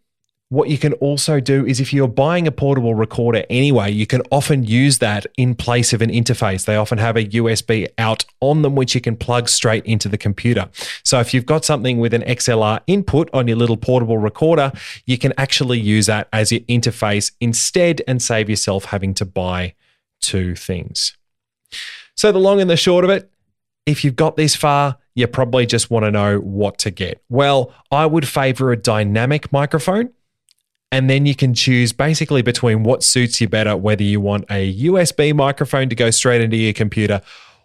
what 0.51 0.71
you 0.71 0.79
can 0.79 0.95
also 0.95 1.41
do 1.41 1.67
is 1.67 1.79
if 1.79 1.93
you're 1.93 2.09
buying 2.09 2.47
a 2.47 2.53
portable 2.53 2.95
recorder 2.95 3.45
anyway, 3.51 3.93
you 3.93 4.07
can 4.07 4.23
often 4.31 4.65
use 4.65 4.99
that 4.99 5.27
in 5.37 5.55
place 5.55 5.93
of 5.93 6.01
an 6.01 6.11
interface. 6.11 6.65
They 6.65 6.77
often 6.77 6.97
have 6.97 7.17
a 7.17 7.27
USB 7.27 7.87
out 7.99 8.25
on 8.41 8.63
them, 8.63 8.75
which 8.75 8.95
you 8.95 9.01
can 9.03 9.15
plug 9.15 9.51
straight 9.51 9.85
into 9.85 10.09
the 10.09 10.17
computer. 10.17 10.71
So 11.05 11.21
if 11.21 11.35
you've 11.35 11.45
got 11.45 11.67
something 11.67 11.99
with 11.99 12.15
an 12.15 12.23
XLR 12.23 12.81
input 12.87 13.29
on 13.35 13.47
your 13.47 13.59
little 13.59 13.77
portable 13.77 14.17
recorder, 14.17 14.73
you 15.05 15.19
can 15.19 15.35
actually 15.37 15.81
use 15.81 16.07
that 16.07 16.29
as 16.33 16.51
your 16.51 16.63
interface 16.63 17.31
instead 17.41 18.01
and 18.09 18.23
save 18.23 18.49
yourself 18.49 18.87
having 18.87 19.13
to 19.15 19.27
buy 19.27 19.75
two 20.23 20.55
things. 20.55 21.15
So 22.17 22.33
the 22.33 22.39
long 22.39 22.59
and 22.61 22.71
the 22.71 22.77
short 22.77 23.05
of 23.05 23.11
it, 23.11 23.31
if 23.85 24.03
you've 24.03 24.17
got 24.17 24.37
this 24.37 24.57
far, 24.57 24.97
you 25.15 25.27
probably 25.27 25.67
just 25.67 25.91
want 25.91 26.07
to 26.07 26.11
know 26.11 26.39
what 26.39 26.79
to 26.79 26.91
get. 26.91 27.21
Well, 27.29 27.75
I 27.91 28.07
would 28.07 28.27
favor 28.27 28.73
a 28.73 28.77
dynamic 28.77 29.53
microphone 29.53 30.11
and 30.91 31.11
then 31.11 31.27
you 31.27 31.35
can 31.35 31.55
choose 31.55 31.93
basically 31.93 32.43
between 32.43 32.83
what 32.83 33.03
suits 33.03 33.41
you 33.41 33.49
better, 33.49 33.77
whether 33.77 34.03
you 34.03 34.21
want 34.21 34.45
a 34.51 34.75
USB 34.85 35.35
microphone 35.35 35.89
to 35.89 35.95
go 35.95 36.11
straight 36.11 36.41
into 36.41 36.57
your 36.57 36.73
computer 36.73 37.21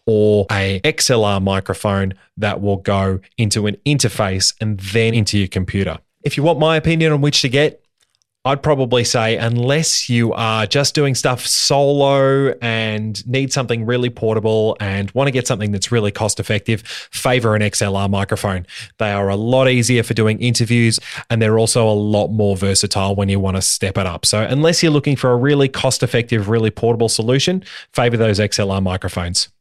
or 0.05 0.45
a 0.51 0.81
XLR 0.81 1.41
microphone 1.41 2.13
that 2.37 2.61
will 2.61 2.77
go 2.77 3.19
into 3.37 3.67
an 3.67 3.77
interface 3.85 4.53
and 4.59 4.79
then 4.79 5.13
into 5.13 5.37
your 5.37 5.47
computer. 5.47 5.99
If 6.23 6.35
you 6.35 6.43
want 6.43 6.59
my 6.59 6.75
opinion 6.75 7.13
on 7.13 7.21
which 7.21 7.41
to 7.41 7.49
get, 7.49 7.82
I'd 8.45 8.61
probably 8.61 9.05
say, 9.05 9.37
unless 9.37 10.09
you 10.09 10.33
are 10.33 10.65
just 10.65 10.93
doing 10.93 11.15
stuff 11.15 11.47
solo 11.47 12.49
and 12.61 13.25
need 13.25 13.53
something 13.53 13.85
really 13.85 14.09
portable 14.09 14.75
and 14.81 15.09
want 15.11 15.29
to 15.29 15.31
get 15.31 15.47
something 15.47 15.71
that's 15.71 15.93
really 15.93 16.11
cost 16.11 16.41
effective, 16.41 16.81
favor 16.81 17.55
an 17.55 17.61
XLR 17.61 18.09
microphone. 18.09 18.65
They 18.97 19.13
are 19.13 19.29
a 19.29 19.37
lot 19.37 19.69
easier 19.69 20.03
for 20.03 20.13
doing 20.13 20.41
interviews 20.41 20.99
and 21.29 21.41
they're 21.41 21.57
also 21.57 21.87
a 21.87 21.95
lot 21.95 22.31
more 22.31 22.57
versatile 22.57 23.15
when 23.15 23.29
you 23.29 23.39
want 23.39 23.55
to 23.55 23.61
step 23.61 23.97
it 23.97 24.05
up. 24.05 24.25
So, 24.25 24.41
unless 24.43 24.83
you're 24.83 24.91
looking 24.91 25.15
for 25.15 25.31
a 25.31 25.37
really 25.37 25.69
cost 25.69 26.03
effective, 26.03 26.49
really 26.49 26.69
portable 26.69 27.07
solution, 27.07 27.63
favor 27.93 28.17
those 28.17 28.39
XLR 28.39 28.83
microphones. 28.83 29.52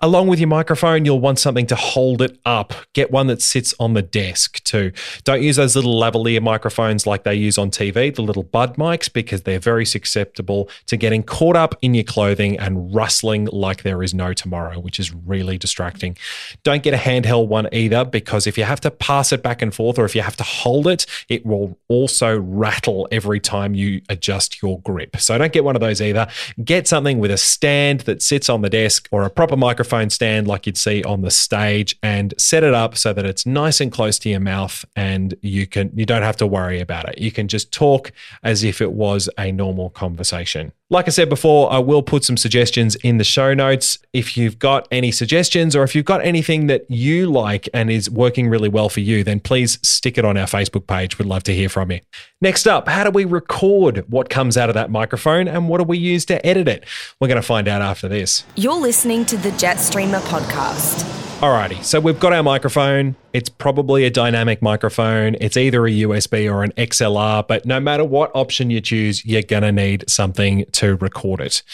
Along 0.00 0.28
with 0.28 0.38
your 0.38 0.48
microphone, 0.48 1.04
you'll 1.04 1.20
want 1.20 1.38
something 1.38 1.66
to 1.66 1.76
hold 1.76 2.22
it 2.22 2.38
up. 2.44 2.74
Get 2.92 3.10
one 3.10 3.26
that 3.28 3.42
sits 3.42 3.74
on 3.78 3.94
the 3.94 4.02
desk 4.02 4.62
too. 4.64 4.92
Don't 5.24 5.42
use 5.42 5.56
those 5.56 5.76
little 5.76 5.94
lavalier 6.00 6.42
microphones 6.42 7.06
like 7.06 7.24
they 7.24 7.34
use 7.34 7.58
on 7.58 7.70
TV, 7.70 8.14
the 8.14 8.22
little 8.22 8.42
bud 8.42 8.76
mics, 8.76 9.12
because 9.12 9.42
they're 9.42 9.58
very 9.58 9.86
susceptible 9.86 10.68
to 10.86 10.96
getting 10.96 11.22
caught 11.22 11.56
up 11.56 11.74
in 11.82 11.94
your 11.94 12.04
clothing 12.04 12.58
and 12.58 12.94
rustling 12.94 13.46
like 13.46 13.82
there 13.82 14.02
is 14.02 14.14
no 14.14 14.32
tomorrow, 14.32 14.78
which 14.78 14.98
is 14.98 15.12
really 15.12 15.58
distracting. 15.58 16.16
Don't 16.62 16.82
get 16.82 16.94
a 16.94 16.98
handheld 16.98 17.48
one 17.48 17.68
either, 17.72 18.04
because 18.04 18.46
if 18.46 18.58
you 18.58 18.64
have 18.64 18.80
to 18.80 18.90
pass 18.90 19.32
it 19.32 19.42
back 19.42 19.62
and 19.62 19.74
forth 19.74 19.98
or 19.98 20.04
if 20.04 20.14
you 20.14 20.22
have 20.22 20.36
to 20.36 20.44
hold 20.44 20.86
it, 20.86 21.06
it 21.28 21.44
will 21.46 21.78
also 21.88 22.38
rattle 22.38 23.08
every 23.10 23.40
time 23.40 23.74
you 23.74 24.00
adjust 24.08 24.62
your 24.62 24.80
grip. 24.80 25.16
So 25.18 25.36
don't 25.38 25.52
get 25.52 25.64
one 25.64 25.76
of 25.76 25.80
those 25.80 26.00
either. 26.00 26.26
Get 26.64 26.88
something 26.88 27.18
with 27.18 27.30
a 27.30 27.36
stand 27.36 28.00
that 28.00 28.22
sits 28.22 28.48
on 28.48 28.62
the 28.62 28.70
desk 28.70 29.08
or 29.10 29.24
a 29.24 29.30
proper 29.30 29.51
proper 29.52 29.60
microphone 29.60 30.08
stand 30.08 30.48
like 30.48 30.64
you'd 30.64 30.78
see 30.78 31.02
on 31.04 31.20
the 31.20 31.30
stage 31.30 31.94
and 32.02 32.32
set 32.38 32.64
it 32.64 32.72
up 32.72 32.96
so 32.96 33.12
that 33.12 33.26
it's 33.26 33.44
nice 33.44 33.82
and 33.82 33.92
close 33.92 34.18
to 34.18 34.30
your 34.30 34.40
mouth 34.40 34.82
and 34.96 35.34
you 35.42 35.66
can 35.66 35.90
you 35.94 36.06
don't 36.06 36.22
have 36.22 36.38
to 36.38 36.46
worry 36.46 36.80
about 36.80 37.06
it. 37.06 37.18
You 37.18 37.30
can 37.30 37.48
just 37.48 37.70
talk 37.70 38.12
as 38.42 38.64
if 38.64 38.80
it 38.80 38.92
was 38.92 39.28
a 39.36 39.52
normal 39.52 39.90
conversation. 39.90 40.72
Like 40.92 41.08
I 41.08 41.10
said 41.10 41.30
before, 41.30 41.72
I 41.72 41.78
will 41.78 42.02
put 42.02 42.22
some 42.22 42.36
suggestions 42.36 42.96
in 42.96 43.16
the 43.16 43.24
show 43.24 43.54
notes. 43.54 43.98
If 44.12 44.36
you've 44.36 44.58
got 44.58 44.86
any 44.90 45.10
suggestions 45.10 45.74
or 45.74 45.84
if 45.84 45.94
you've 45.94 46.04
got 46.04 46.22
anything 46.22 46.66
that 46.66 46.84
you 46.90 47.30
like 47.30 47.66
and 47.72 47.90
is 47.90 48.10
working 48.10 48.46
really 48.46 48.68
well 48.68 48.90
for 48.90 49.00
you, 49.00 49.24
then 49.24 49.40
please 49.40 49.78
stick 49.82 50.18
it 50.18 50.26
on 50.26 50.36
our 50.36 50.44
Facebook 50.44 50.86
page. 50.86 51.18
We'd 51.18 51.24
love 51.24 51.44
to 51.44 51.54
hear 51.54 51.70
from 51.70 51.92
you. 51.92 52.00
Next 52.42 52.66
up, 52.66 52.88
how 52.88 53.04
do 53.04 53.10
we 53.10 53.24
record 53.24 54.04
what 54.10 54.28
comes 54.28 54.58
out 54.58 54.68
of 54.68 54.74
that 54.74 54.90
microphone 54.90 55.48
and 55.48 55.66
what 55.66 55.78
do 55.78 55.84
we 55.84 55.96
use 55.96 56.26
to 56.26 56.44
edit 56.46 56.68
it? 56.68 56.84
We're 57.18 57.28
going 57.28 57.40
to 57.40 57.42
find 57.42 57.68
out 57.68 57.80
after 57.80 58.06
this. 58.06 58.44
You're 58.56 58.74
listening 58.74 59.24
to 59.24 59.38
the 59.38 59.48
Jetstreamer 59.52 60.20
podcast. 60.20 61.31
Alrighty, 61.42 61.82
so 61.82 61.98
we've 61.98 62.20
got 62.20 62.32
our 62.32 62.44
microphone. 62.44 63.16
It's 63.32 63.48
probably 63.48 64.04
a 64.04 64.10
dynamic 64.10 64.62
microphone. 64.62 65.34
It's 65.40 65.56
either 65.56 65.84
a 65.84 65.90
USB 65.90 66.48
or 66.48 66.62
an 66.62 66.70
XLR, 66.76 67.48
but 67.48 67.66
no 67.66 67.80
matter 67.80 68.04
what 68.04 68.30
option 68.32 68.70
you 68.70 68.80
choose, 68.80 69.26
you're 69.26 69.42
going 69.42 69.64
to 69.64 69.72
need 69.72 70.04
something 70.08 70.64
to 70.70 70.94
record 70.98 71.40
it. 71.40 71.64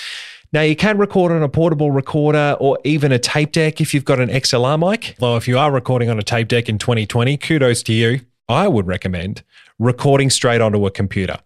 Now, 0.55 0.63
you 0.63 0.75
can 0.75 0.97
record 0.97 1.33
on 1.33 1.43
a 1.43 1.51
portable 1.51 1.91
recorder 1.91 2.57
or 2.59 2.79
even 2.85 3.13
a 3.13 3.19
tape 3.19 3.53
deck 3.53 3.79
if 3.79 3.93
you've 3.93 4.07
got 4.07 4.21
an 4.21 4.31
XLR 4.31 4.79
mic. 4.81 5.17
Though, 5.19 5.37
if 5.37 5.47
you 5.47 5.59
are 5.59 5.71
recording 5.71 6.09
on 6.09 6.19
a 6.19 6.23
tape 6.23 6.49
deck 6.49 6.71
in 6.71 6.79
2020, 6.79 7.37
kudos 7.37 7.83
to 7.83 7.93
you. 7.93 8.23
I 8.49 8.69
would 8.69 8.87
recommend 8.87 9.43
recording 9.79 10.31
straight 10.31 10.63
onto 10.63 10.87
a 10.87 10.91
computer. 10.91 11.41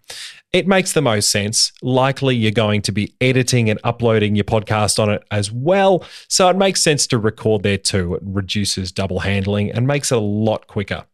It 0.53 0.69
makes 0.69 0.93
the 0.93 1.01
most 1.01 1.31
sense. 1.31 1.73
Likely 1.81 2.37
you're 2.37 2.51
going 2.51 2.83
to 2.83 2.93
be 2.93 3.15
editing 3.23 3.71
and 3.71 3.81
uploading 3.85 4.37
your 4.37 4.45
podcast 4.45 4.99
on 4.99 5.09
it 5.09 5.25
as 5.31 5.51
well. 5.51 6.05
So 6.29 6.49
it 6.51 6.57
makes 6.57 6.83
sense 6.83 7.07
to 7.07 7.19
record 7.19 7.63
there 7.63 7.79
too. 7.79 8.15
It 8.15 8.23
reduces 8.23 8.93
double 8.93 9.21
handling 9.21 9.71
and 9.71 9.87
makes 9.87 10.13
it 10.13 10.19
a 10.19 10.21
lot 10.21 10.67
quicker. 10.67 11.05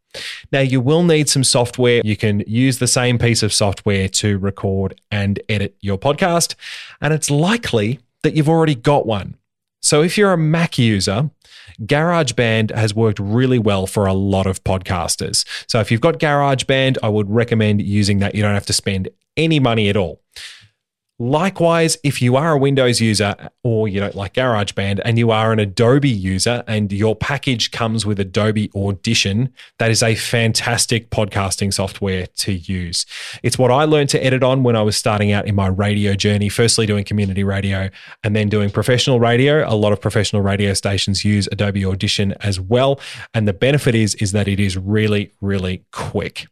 Now, 0.50 0.60
you 0.60 0.80
will 0.80 1.04
need 1.04 1.28
some 1.28 1.44
software. 1.44 2.00
You 2.04 2.16
can 2.16 2.42
use 2.46 2.78
the 2.78 2.88
same 2.88 3.18
piece 3.18 3.44
of 3.44 3.52
software 3.52 4.08
to 4.08 4.38
record 4.38 5.00
and 5.10 5.38
edit 5.48 5.76
your 5.80 5.98
podcast. 5.98 6.56
And 7.00 7.14
it's 7.14 7.30
likely 7.30 8.00
that 8.22 8.34
you've 8.34 8.48
already 8.48 8.74
got 8.74 9.06
one. 9.06 9.36
So 9.80 10.02
if 10.02 10.18
you're 10.18 10.32
a 10.32 10.38
Mac 10.38 10.78
user, 10.78 11.30
GarageBand 11.82 12.74
has 12.74 12.94
worked 12.94 13.20
really 13.20 13.58
well 13.58 13.86
for 13.86 14.06
a 14.06 14.14
lot 14.14 14.46
of 14.48 14.64
podcasters. 14.64 15.44
So 15.70 15.78
if 15.78 15.92
you've 15.92 16.00
got 16.00 16.18
GarageBand, 16.18 16.98
I 17.02 17.08
would 17.08 17.30
recommend 17.30 17.82
using 17.82 18.18
that. 18.18 18.34
You 18.34 18.42
don't 18.42 18.54
have 18.54 18.66
to 18.66 18.72
spend 18.72 19.08
any 19.38 19.60
money 19.60 19.88
at 19.88 19.96
all. 19.96 20.20
Likewise, 21.20 21.98
if 22.04 22.22
you 22.22 22.36
are 22.36 22.52
a 22.52 22.58
Windows 22.58 23.00
user 23.00 23.34
or 23.64 23.88
you 23.88 23.98
don't 23.98 24.14
like 24.14 24.34
GarageBand 24.34 25.00
and 25.04 25.18
you 25.18 25.32
are 25.32 25.52
an 25.52 25.58
Adobe 25.58 26.08
user 26.08 26.62
and 26.68 26.92
your 26.92 27.16
package 27.16 27.72
comes 27.72 28.06
with 28.06 28.20
Adobe 28.20 28.70
Audition, 28.72 29.52
that 29.80 29.90
is 29.90 30.00
a 30.00 30.14
fantastic 30.14 31.10
podcasting 31.10 31.74
software 31.74 32.28
to 32.36 32.52
use. 32.52 33.04
It's 33.42 33.58
what 33.58 33.72
I 33.72 33.82
learned 33.82 34.10
to 34.10 34.24
edit 34.24 34.44
on 34.44 34.62
when 34.62 34.76
I 34.76 34.82
was 34.82 34.96
starting 34.96 35.32
out 35.32 35.48
in 35.48 35.56
my 35.56 35.66
radio 35.66 36.14
journey, 36.14 36.48
firstly 36.48 36.86
doing 36.86 37.02
community 37.02 37.42
radio 37.42 37.90
and 38.22 38.36
then 38.36 38.48
doing 38.48 38.70
professional 38.70 39.18
radio. 39.18 39.68
A 39.68 39.74
lot 39.74 39.92
of 39.92 40.00
professional 40.00 40.42
radio 40.42 40.72
stations 40.72 41.24
use 41.24 41.48
Adobe 41.50 41.84
Audition 41.84 42.32
as 42.42 42.60
well, 42.60 43.00
and 43.34 43.48
the 43.48 43.52
benefit 43.52 43.96
is 43.96 44.14
is 44.16 44.30
that 44.32 44.46
it 44.46 44.60
is 44.60 44.76
really 44.76 45.32
really 45.40 45.84
quick. 45.90 46.46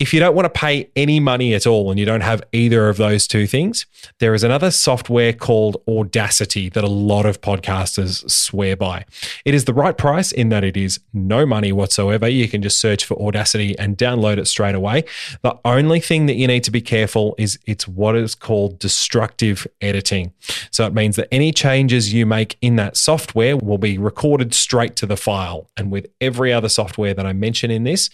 If 0.00 0.14
you 0.14 0.18
don't 0.18 0.34
want 0.34 0.46
to 0.46 0.58
pay 0.58 0.88
any 0.96 1.20
money 1.20 1.52
at 1.52 1.66
all 1.66 1.90
and 1.90 2.00
you 2.00 2.06
don't 2.06 2.22
have 2.22 2.42
either 2.52 2.88
of 2.88 2.96
those 2.96 3.26
two 3.26 3.46
things, 3.46 3.84
there 4.18 4.32
is 4.32 4.42
another 4.42 4.70
software 4.70 5.34
called 5.34 5.76
Audacity 5.86 6.70
that 6.70 6.82
a 6.82 6.88
lot 6.88 7.26
of 7.26 7.42
podcasters 7.42 8.28
swear 8.30 8.76
by. 8.76 9.04
It 9.44 9.52
is 9.52 9.66
the 9.66 9.74
right 9.74 9.98
price 9.98 10.32
in 10.32 10.48
that 10.48 10.64
it 10.64 10.74
is 10.74 11.00
no 11.12 11.44
money 11.44 11.70
whatsoever. 11.70 12.26
You 12.26 12.48
can 12.48 12.62
just 12.62 12.80
search 12.80 13.04
for 13.04 13.20
Audacity 13.20 13.78
and 13.78 13.98
download 13.98 14.38
it 14.38 14.48
straight 14.48 14.74
away. 14.74 15.04
The 15.42 15.58
only 15.66 16.00
thing 16.00 16.24
that 16.26 16.36
you 16.36 16.46
need 16.46 16.64
to 16.64 16.70
be 16.70 16.80
careful 16.80 17.34
is 17.36 17.58
it's 17.66 17.86
what 17.86 18.16
is 18.16 18.34
called 18.34 18.78
destructive 18.78 19.66
editing. 19.82 20.32
So 20.70 20.86
it 20.86 20.94
means 20.94 21.16
that 21.16 21.28
any 21.30 21.52
changes 21.52 22.10
you 22.10 22.24
make 22.24 22.56
in 22.62 22.76
that 22.76 22.96
software 22.96 23.54
will 23.54 23.76
be 23.76 23.98
recorded 23.98 24.54
straight 24.54 24.96
to 24.96 25.04
the 25.04 25.18
file. 25.18 25.68
And 25.76 25.90
with 25.90 26.06
every 26.22 26.54
other 26.54 26.70
software 26.70 27.12
that 27.12 27.26
I 27.26 27.34
mention 27.34 27.70
in 27.70 27.84
this, 27.84 28.08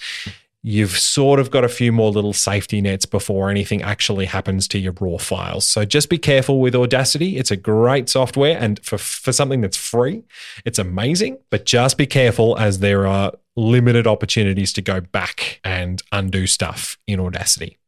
you've 0.68 0.98
sort 0.98 1.38
of 1.38 1.52
got 1.52 1.62
a 1.62 1.68
few 1.68 1.92
more 1.92 2.10
little 2.10 2.32
safety 2.32 2.80
nets 2.80 3.06
before 3.06 3.50
anything 3.50 3.82
actually 3.82 4.24
happens 4.24 4.66
to 4.66 4.80
your 4.80 4.92
raw 5.00 5.16
files. 5.16 5.64
So 5.64 5.84
just 5.84 6.08
be 6.08 6.18
careful 6.18 6.60
with 6.60 6.74
Audacity. 6.74 7.36
It's 7.36 7.52
a 7.52 7.56
great 7.56 8.08
software 8.08 8.58
and 8.58 8.84
for, 8.84 8.98
for 8.98 9.30
something 9.30 9.60
that's 9.60 9.76
free, 9.76 10.24
it's 10.64 10.80
amazing, 10.80 11.38
but 11.50 11.66
just 11.66 11.96
be 11.96 12.04
careful 12.04 12.58
as 12.58 12.80
there 12.80 13.06
are 13.06 13.30
limited 13.54 14.08
opportunities 14.08 14.72
to 14.72 14.82
go 14.82 15.00
back 15.00 15.60
and 15.62 16.02
undo 16.10 16.48
stuff 16.48 16.98
in 17.06 17.20
Audacity. 17.20 17.78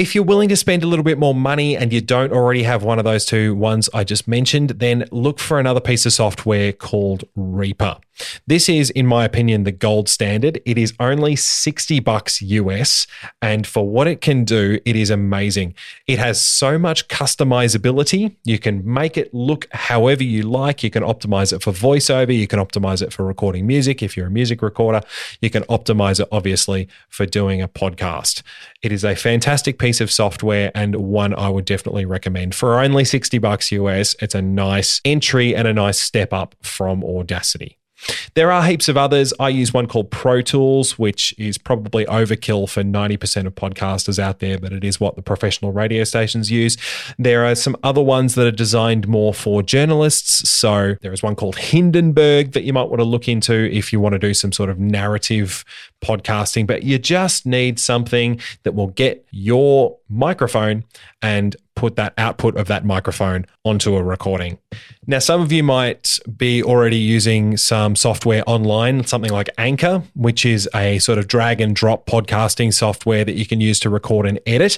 If 0.00 0.14
you're 0.14 0.24
willing 0.24 0.48
to 0.48 0.56
spend 0.56 0.82
a 0.82 0.86
little 0.86 1.02
bit 1.02 1.18
more 1.18 1.34
money 1.34 1.76
and 1.76 1.92
you 1.92 2.00
don't 2.00 2.32
already 2.32 2.62
have 2.62 2.82
one 2.82 2.98
of 2.98 3.04
those 3.04 3.26
two 3.26 3.54
ones 3.54 3.90
I 3.92 4.02
just 4.02 4.26
mentioned, 4.26 4.70
then 4.70 5.04
look 5.10 5.38
for 5.38 5.60
another 5.60 5.78
piece 5.78 6.06
of 6.06 6.14
software 6.14 6.72
called 6.72 7.24
Reaper. 7.36 7.98
This 8.46 8.68
is, 8.68 8.90
in 8.90 9.06
my 9.06 9.24
opinion, 9.24 9.64
the 9.64 9.72
gold 9.72 10.08
standard. 10.08 10.60
It 10.64 10.78
is 10.78 10.94
only 11.00 11.36
60 11.36 12.00
bucks 12.00 12.42
US, 12.42 13.06
and 13.40 13.66
for 13.66 13.88
what 13.88 14.06
it 14.06 14.20
can 14.20 14.44
do, 14.44 14.78
it 14.84 14.96
is 14.96 15.10
amazing. 15.10 15.74
It 16.06 16.18
has 16.18 16.40
so 16.40 16.78
much 16.78 17.08
customizability. 17.08 18.36
You 18.44 18.58
can 18.58 18.82
make 18.90 19.16
it 19.16 19.32
look 19.34 19.68
however 19.72 20.22
you 20.22 20.42
like. 20.42 20.82
You 20.82 20.90
can 20.90 21.02
optimize 21.02 21.52
it 21.52 21.62
for 21.62 21.72
voiceover, 21.72 22.36
you 22.36 22.46
can 22.46 22.58
optimize 22.58 23.02
it 23.02 23.12
for 23.12 23.24
recording 23.24 23.66
music 23.66 24.02
if 24.02 24.16
you're 24.16 24.26
a 24.26 24.30
music 24.30 24.62
recorder, 24.62 25.00
you 25.40 25.50
can 25.50 25.62
optimize 25.64 26.20
it, 26.20 26.28
obviously, 26.32 26.88
for 27.08 27.26
doing 27.26 27.62
a 27.62 27.68
podcast. 27.68 28.42
It 28.82 28.92
is 28.92 29.04
a 29.04 29.14
fantastic 29.14 29.78
piece 29.90 30.00
of 30.00 30.08
software 30.08 30.70
and 30.72 30.94
one 30.94 31.34
I 31.34 31.48
would 31.48 31.64
definitely 31.64 32.04
recommend. 32.04 32.54
For 32.54 32.78
only 32.78 33.04
60 33.04 33.38
bucks 33.38 33.72
US, 33.72 34.14
it's 34.20 34.36
a 34.36 34.40
nice 34.40 35.00
entry 35.04 35.52
and 35.56 35.66
a 35.66 35.72
nice 35.72 35.98
step 35.98 36.32
up 36.32 36.54
from 36.62 37.02
Audacity. 37.02 37.79
There 38.34 38.50
are 38.52 38.64
heaps 38.64 38.88
of 38.88 38.96
others. 38.96 39.32
I 39.38 39.48
use 39.48 39.72
one 39.72 39.86
called 39.86 40.10
Pro 40.10 40.42
Tools, 40.42 40.98
which 40.98 41.34
is 41.38 41.58
probably 41.58 42.04
overkill 42.06 42.68
for 42.68 42.82
90% 42.82 43.46
of 43.46 43.54
podcasters 43.54 44.18
out 44.18 44.38
there, 44.38 44.58
but 44.58 44.72
it 44.72 44.84
is 44.84 45.00
what 45.00 45.16
the 45.16 45.22
professional 45.22 45.72
radio 45.72 46.04
stations 46.04 46.50
use. 46.50 46.76
There 47.18 47.44
are 47.44 47.54
some 47.54 47.76
other 47.82 48.02
ones 48.02 48.34
that 48.34 48.46
are 48.46 48.52
designed 48.52 49.08
more 49.08 49.34
for 49.34 49.62
journalists. 49.62 50.48
So 50.48 50.96
there 51.02 51.12
is 51.12 51.22
one 51.22 51.36
called 51.36 51.56
Hindenburg 51.56 52.52
that 52.52 52.62
you 52.62 52.72
might 52.72 52.88
want 52.88 53.00
to 53.00 53.04
look 53.04 53.28
into 53.28 53.70
if 53.70 53.92
you 53.92 54.00
want 54.00 54.14
to 54.14 54.18
do 54.18 54.34
some 54.34 54.52
sort 54.52 54.70
of 54.70 54.78
narrative 54.78 55.64
podcasting, 56.00 56.66
but 56.66 56.82
you 56.82 56.98
just 56.98 57.46
need 57.46 57.78
something 57.78 58.40
that 58.62 58.74
will 58.74 58.88
get 58.88 59.26
your 59.30 59.98
microphone 60.08 60.84
and 61.22 61.56
put 61.80 61.96
that 61.96 62.12
output 62.18 62.56
of 62.56 62.66
that 62.66 62.84
microphone 62.84 63.46
onto 63.64 63.96
a 63.96 64.02
recording. 64.02 64.58
Now, 65.06 65.18
some 65.18 65.40
of 65.40 65.50
you 65.50 65.62
might 65.62 66.18
be 66.36 66.62
already 66.62 66.98
using 66.98 67.56
some 67.56 67.96
software 67.96 68.42
online, 68.46 69.04
something 69.04 69.32
like 69.32 69.48
Anchor, 69.56 70.02
which 70.14 70.44
is 70.44 70.68
a 70.74 70.98
sort 70.98 71.18
of 71.18 71.26
drag 71.26 71.58
and 71.58 71.74
drop 71.74 72.04
podcasting 72.04 72.74
software 72.74 73.24
that 73.24 73.32
you 73.32 73.46
can 73.46 73.62
use 73.62 73.80
to 73.80 73.88
record 73.88 74.26
and 74.26 74.38
edit. 74.44 74.76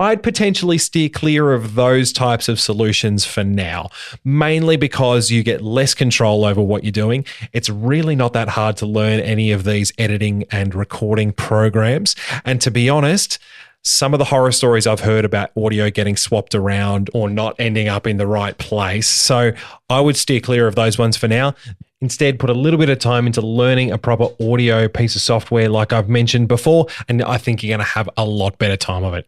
I'd 0.00 0.24
potentially 0.24 0.76
steer 0.76 1.08
clear 1.08 1.52
of 1.52 1.76
those 1.76 2.12
types 2.12 2.48
of 2.48 2.58
solutions 2.58 3.24
for 3.24 3.44
now, 3.44 3.88
mainly 4.24 4.76
because 4.76 5.30
you 5.30 5.44
get 5.44 5.62
less 5.62 5.94
control 5.94 6.44
over 6.44 6.60
what 6.60 6.82
you're 6.82 6.90
doing. 6.90 7.24
It's 7.52 7.70
really 7.70 8.16
not 8.16 8.32
that 8.32 8.48
hard 8.48 8.76
to 8.78 8.86
learn 8.86 9.20
any 9.20 9.52
of 9.52 9.62
these 9.62 9.92
editing 9.98 10.46
and 10.50 10.74
recording 10.74 11.30
programs. 11.30 12.16
And 12.44 12.60
to 12.62 12.72
be 12.72 12.90
honest, 12.90 13.38
some 13.82 14.12
of 14.12 14.18
the 14.18 14.24
horror 14.26 14.52
stories 14.52 14.86
I've 14.86 15.00
heard 15.00 15.24
about 15.24 15.50
audio 15.56 15.90
getting 15.90 16.16
swapped 16.16 16.54
around 16.54 17.10
or 17.14 17.30
not 17.30 17.56
ending 17.58 17.88
up 17.88 18.06
in 18.06 18.18
the 18.18 18.26
right 18.26 18.56
place. 18.58 19.08
So 19.08 19.52
I 19.88 20.00
would 20.00 20.16
steer 20.16 20.40
clear 20.40 20.66
of 20.66 20.74
those 20.74 20.98
ones 20.98 21.16
for 21.16 21.28
now. 21.28 21.54
Instead, 22.02 22.38
put 22.38 22.50
a 22.50 22.54
little 22.54 22.78
bit 22.78 22.88
of 22.88 22.98
time 22.98 23.26
into 23.26 23.42
learning 23.42 23.90
a 23.90 23.98
proper 23.98 24.28
audio 24.40 24.88
piece 24.88 25.16
of 25.16 25.22
software, 25.22 25.68
like 25.68 25.92
I've 25.92 26.08
mentioned 26.08 26.48
before, 26.48 26.86
and 27.08 27.22
I 27.22 27.36
think 27.36 27.62
you're 27.62 27.76
going 27.76 27.86
to 27.86 27.92
have 27.92 28.08
a 28.16 28.24
lot 28.24 28.58
better 28.58 28.76
time 28.76 29.04
of 29.04 29.12
it. 29.14 29.26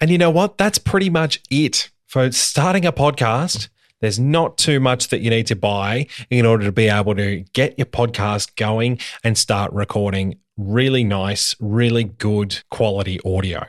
And 0.00 0.10
you 0.10 0.18
know 0.18 0.30
what? 0.30 0.58
That's 0.58 0.78
pretty 0.78 1.10
much 1.10 1.40
it 1.50 1.90
for 2.06 2.30
starting 2.30 2.86
a 2.86 2.92
podcast. 2.92 3.68
There's 4.00 4.18
not 4.18 4.58
too 4.58 4.78
much 4.78 5.08
that 5.08 5.20
you 5.20 5.30
need 5.30 5.48
to 5.48 5.56
buy 5.56 6.06
in 6.30 6.46
order 6.46 6.64
to 6.64 6.72
be 6.72 6.88
able 6.88 7.16
to 7.16 7.44
get 7.52 7.76
your 7.78 7.86
podcast 7.86 8.54
going 8.54 9.00
and 9.24 9.36
start 9.36 9.72
recording 9.72 10.38
really 10.58 11.04
nice, 11.04 11.54
really 11.60 12.04
good 12.04 12.62
quality 12.70 13.18
audio. 13.24 13.64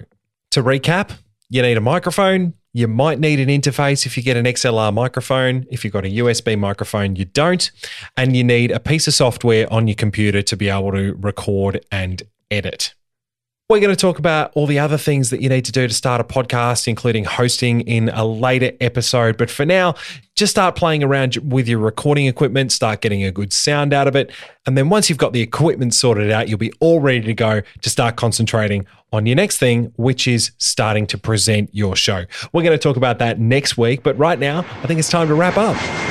To 0.51 0.63
recap, 0.63 1.12
you 1.50 1.62
need 1.62 1.77
a 1.77 1.81
microphone. 1.81 2.55
You 2.74 2.88
might 2.88 3.19
need 3.19 3.39
an 3.39 3.50
interface 3.50 4.05
if 4.05 4.17
you 4.17 4.24
get 4.24 4.38
an 4.38 4.46
XLR 4.46 4.93
microphone. 4.93 5.65
If 5.72 5.84
you've 5.84 5.93
got 5.93 6.05
a 6.05 6.10
USB 6.10 6.58
microphone, 6.58 7.15
you 7.15 7.25
don't. 7.25 7.72
And 8.17 8.36
you 8.36 8.43
need 8.43 8.72
a 8.72 8.79
piece 8.79 9.08
of 9.08 9.13
software 9.13 9.72
on 9.72 9.88
your 9.88 9.96
computer 9.96 10.41
to 10.41 10.58
be 10.58 10.69
able 10.69 10.91
to 10.91 11.13
record 11.13 11.84
and 11.91 12.22
edit. 12.51 12.93
We're 13.70 13.80
going 13.80 13.96
to 13.96 14.02
talk 14.02 14.18
about 14.18 14.52
all 14.56 14.66
the 14.66 14.80
other 14.80 14.98
things 14.98 15.30
that 15.30 15.44
you 15.44 15.50
need 15.50 15.64
to 15.66 15.72
do 15.72 15.88
to 15.88 15.94
start 15.94 16.20
a 16.20 16.24
podcast, 16.24 16.88
including 16.88 17.24
hosting 17.24 17.82
in 17.82 18.10
a 18.10 18.26
later 18.26 18.72
episode. 18.82 19.38
But 19.38 19.52
for 19.52 19.64
now, 19.64 19.94
just 20.34 20.50
start 20.50 20.76
playing 20.76 21.04
around 21.04 21.36
with 21.36 21.68
your 21.68 21.77
recording 21.77 22.25
equipment, 22.25 22.72
start 22.72 23.01
getting 23.01 23.24
a 23.24 23.32
good 23.32 23.53
sound 23.53 23.94
out 23.94 24.08
of 24.08 24.16
it. 24.16 24.32
And 24.66 24.75
then 24.75 24.90
once 24.90 25.08
you've 25.08 25.20
got 25.20 25.34
the 25.34 25.42
equipment 25.42 25.94
sorted 25.94 26.32
out, 26.32 26.50
you'll 26.50 26.58
be 26.58 26.74
all 26.79 27.00
ready 27.00 27.22
to 27.22 27.34
go 27.36 27.62
to 27.84 27.90
start 27.92 28.16
concentrating 28.16 28.88
on 29.14 29.27
your 29.27 29.36
next 29.36 29.58
thing, 29.58 29.94
which 29.98 30.27
is 30.27 30.50
starting 30.58 31.05
to 31.05 31.20
present 31.20 31.70
your 31.72 31.96
show. 31.96 32.25
We're 32.51 32.64
going 32.64 32.75
to 32.75 32.82
talk 32.82 32.98
about 32.98 33.20
that 33.20 33.40
next 33.40 33.77
week. 33.77 34.01
But 34.01 34.18
right 34.18 34.40
now, 34.40 34.62
I 34.82 34.88
think 34.88 35.00
it's 35.00 35.10
time 35.10 35.27
to 35.27 35.36
wrap 35.36 35.58
up. 35.58 36.08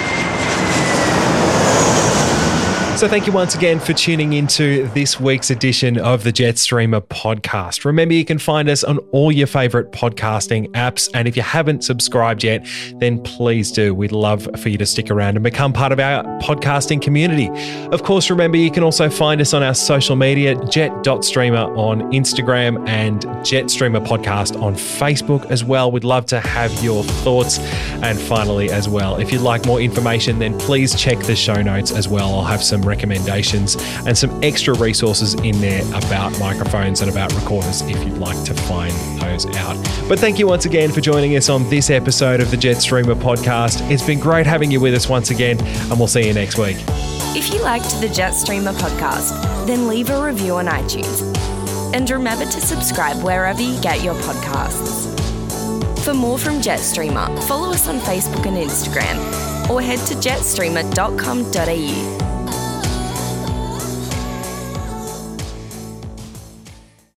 So, 2.98 3.06
thank 3.06 3.28
you 3.28 3.32
once 3.32 3.54
again 3.54 3.78
for 3.78 3.92
tuning 3.92 4.32
into 4.32 4.88
this 4.88 5.20
week's 5.20 5.50
edition 5.50 5.98
of 5.98 6.24
the 6.24 6.32
Jetstreamer 6.32 7.00
podcast. 7.02 7.84
Remember, 7.84 8.12
you 8.12 8.24
can 8.24 8.38
find 8.38 8.68
us 8.68 8.82
on 8.82 8.98
all 9.12 9.30
your 9.30 9.46
favorite 9.46 9.92
podcasting 9.92 10.66
apps. 10.72 11.08
And 11.14 11.28
if 11.28 11.36
you 11.36 11.42
haven't 11.42 11.84
subscribed 11.84 12.42
yet, 12.42 12.66
then 12.96 13.22
please 13.22 13.70
do. 13.70 13.94
We'd 13.94 14.10
love 14.10 14.48
for 14.60 14.68
you 14.68 14.78
to 14.78 14.84
stick 14.84 15.12
around 15.12 15.36
and 15.36 15.44
become 15.44 15.72
part 15.72 15.92
of 15.92 16.00
our 16.00 16.24
podcasting 16.40 17.00
community. 17.00 17.48
Of 17.92 18.02
course, 18.02 18.30
remember, 18.30 18.56
you 18.56 18.72
can 18.72 18.82
also 18.82 19.08
find 19.08 19.40
us 19.40 19.54
on 19.54 19.62
our 19.62 19.74
social 19.74 20.16
media 20.16 20.56
jet.streamer 20.64 21.72
on 21.76 22.00
Instagram 22.12 22.84
and 22.88 23.22
Jetstreamer 23.46 24.04
podcast 24.04 24.60
on 24.60 24.74
Facebook 24.74 25.48
as 25.52 25.62
well. 25.62 25.92
We'd 25.92 26.02
love 26.02 26.26
to 26.26 26.40
have 26.40 26.72
your 26.82 27.04
thoughts. 27.04 27.60
And 28.02 28.18
finally, 28.18 28.72
as 28.72 28.88
well, 28.88 29.20
if 29.20 29.30
you'd 29.30 29.42
like 29.42 29.66
more 29.66 29.80
information, 29.80 30.40
then 30.40 30.58
please 30.58 30.96
check 30.96 31.20
the 31.20 31.36
show 31.36 31.62
notes 31.62 31.92
as 31.92 32.08
well. 32.08 32.34
I'll 32.34 32.42
have 32.42 32.64
some 32.64 32.87
recommendations 32.88 33.76
and 34.06 34.16
some 34.16 34.42
extra 34.42 34.74
resources 34.74 35.34
in 35.34 35.60
there 35.60 35.82
about 35.94 36.38
microphones 36.40 37.00
and 37.00 37.10
about 37.10 37.32
recorders 37.34 37.82
if 37.82 38.02
you'd 38.04 38.18
like 38.18 38.42
to 38.44 38.54
find 38.54 38.92
those 39.20 39.46
out. 39.56 39.76
But 40.08 40.18
thank 40.18 40.38
you 40.38 40.46
once 40.46 40.64
again 40.64 40.90
for 40.90 41.00
joining 41.00 41.36
us 41.36 41.48
on 41.48 41.68
this 41.68 41.90
episode 41.90 42.40
of 42.40 42.50
the 42.50 42.56
Jetstreamer 42.56 43.14
podcast. 43.14 43.88
It's 43.90 44.02
been 44.02 44.18
great 44.18 44.46
having 44.46 44.70
you 44.70 44.80
with 44.80 44.94
us 44.94 45.08
once 45.08 45.30
again, 45.30 45.60
and 45.60 45.98
we'll 45.98 46.08
see 46.08 46.26
you 46.26 46.32
next 46.32 46.58
week. 46.58 46.76
If 47.36 47.52
you 47.52 47.62
liked 47.62 48.00
the 48.00 48.08
Jetstreamer 48.08 48.74
podcast, 48.74 49.66
then 49.66 49.86
leave 49.86 50.10
a 50.10 50.24
review 50.24 50.54
on 50.54 50.66
iTunes. 50.66 51.22
And 51.94 52.08
remember 52.10 52.44
to 52.44 52.60
subscribe 52.60 53.22
wherever 53.22 53.62
you 53.62 53.80
get 53.80 54.02
your 54.02 54.14
podcasts. 54.14 55.06
For 56.04 56.14
more 56.14 56.38
from 56.38 56.60
Jetstreamer, 56.60 57.42
follow 57.46 57.70
us 57.70 57.86
on 57.86 58.00
Facebook 58.00 58.46
and 58.46 58.56
Instagram 58.56 59.70
or 59.70 59.82
head 59.82 59.98
to 60.06 60.14
jetstreamer.com.au. 60.14 62.27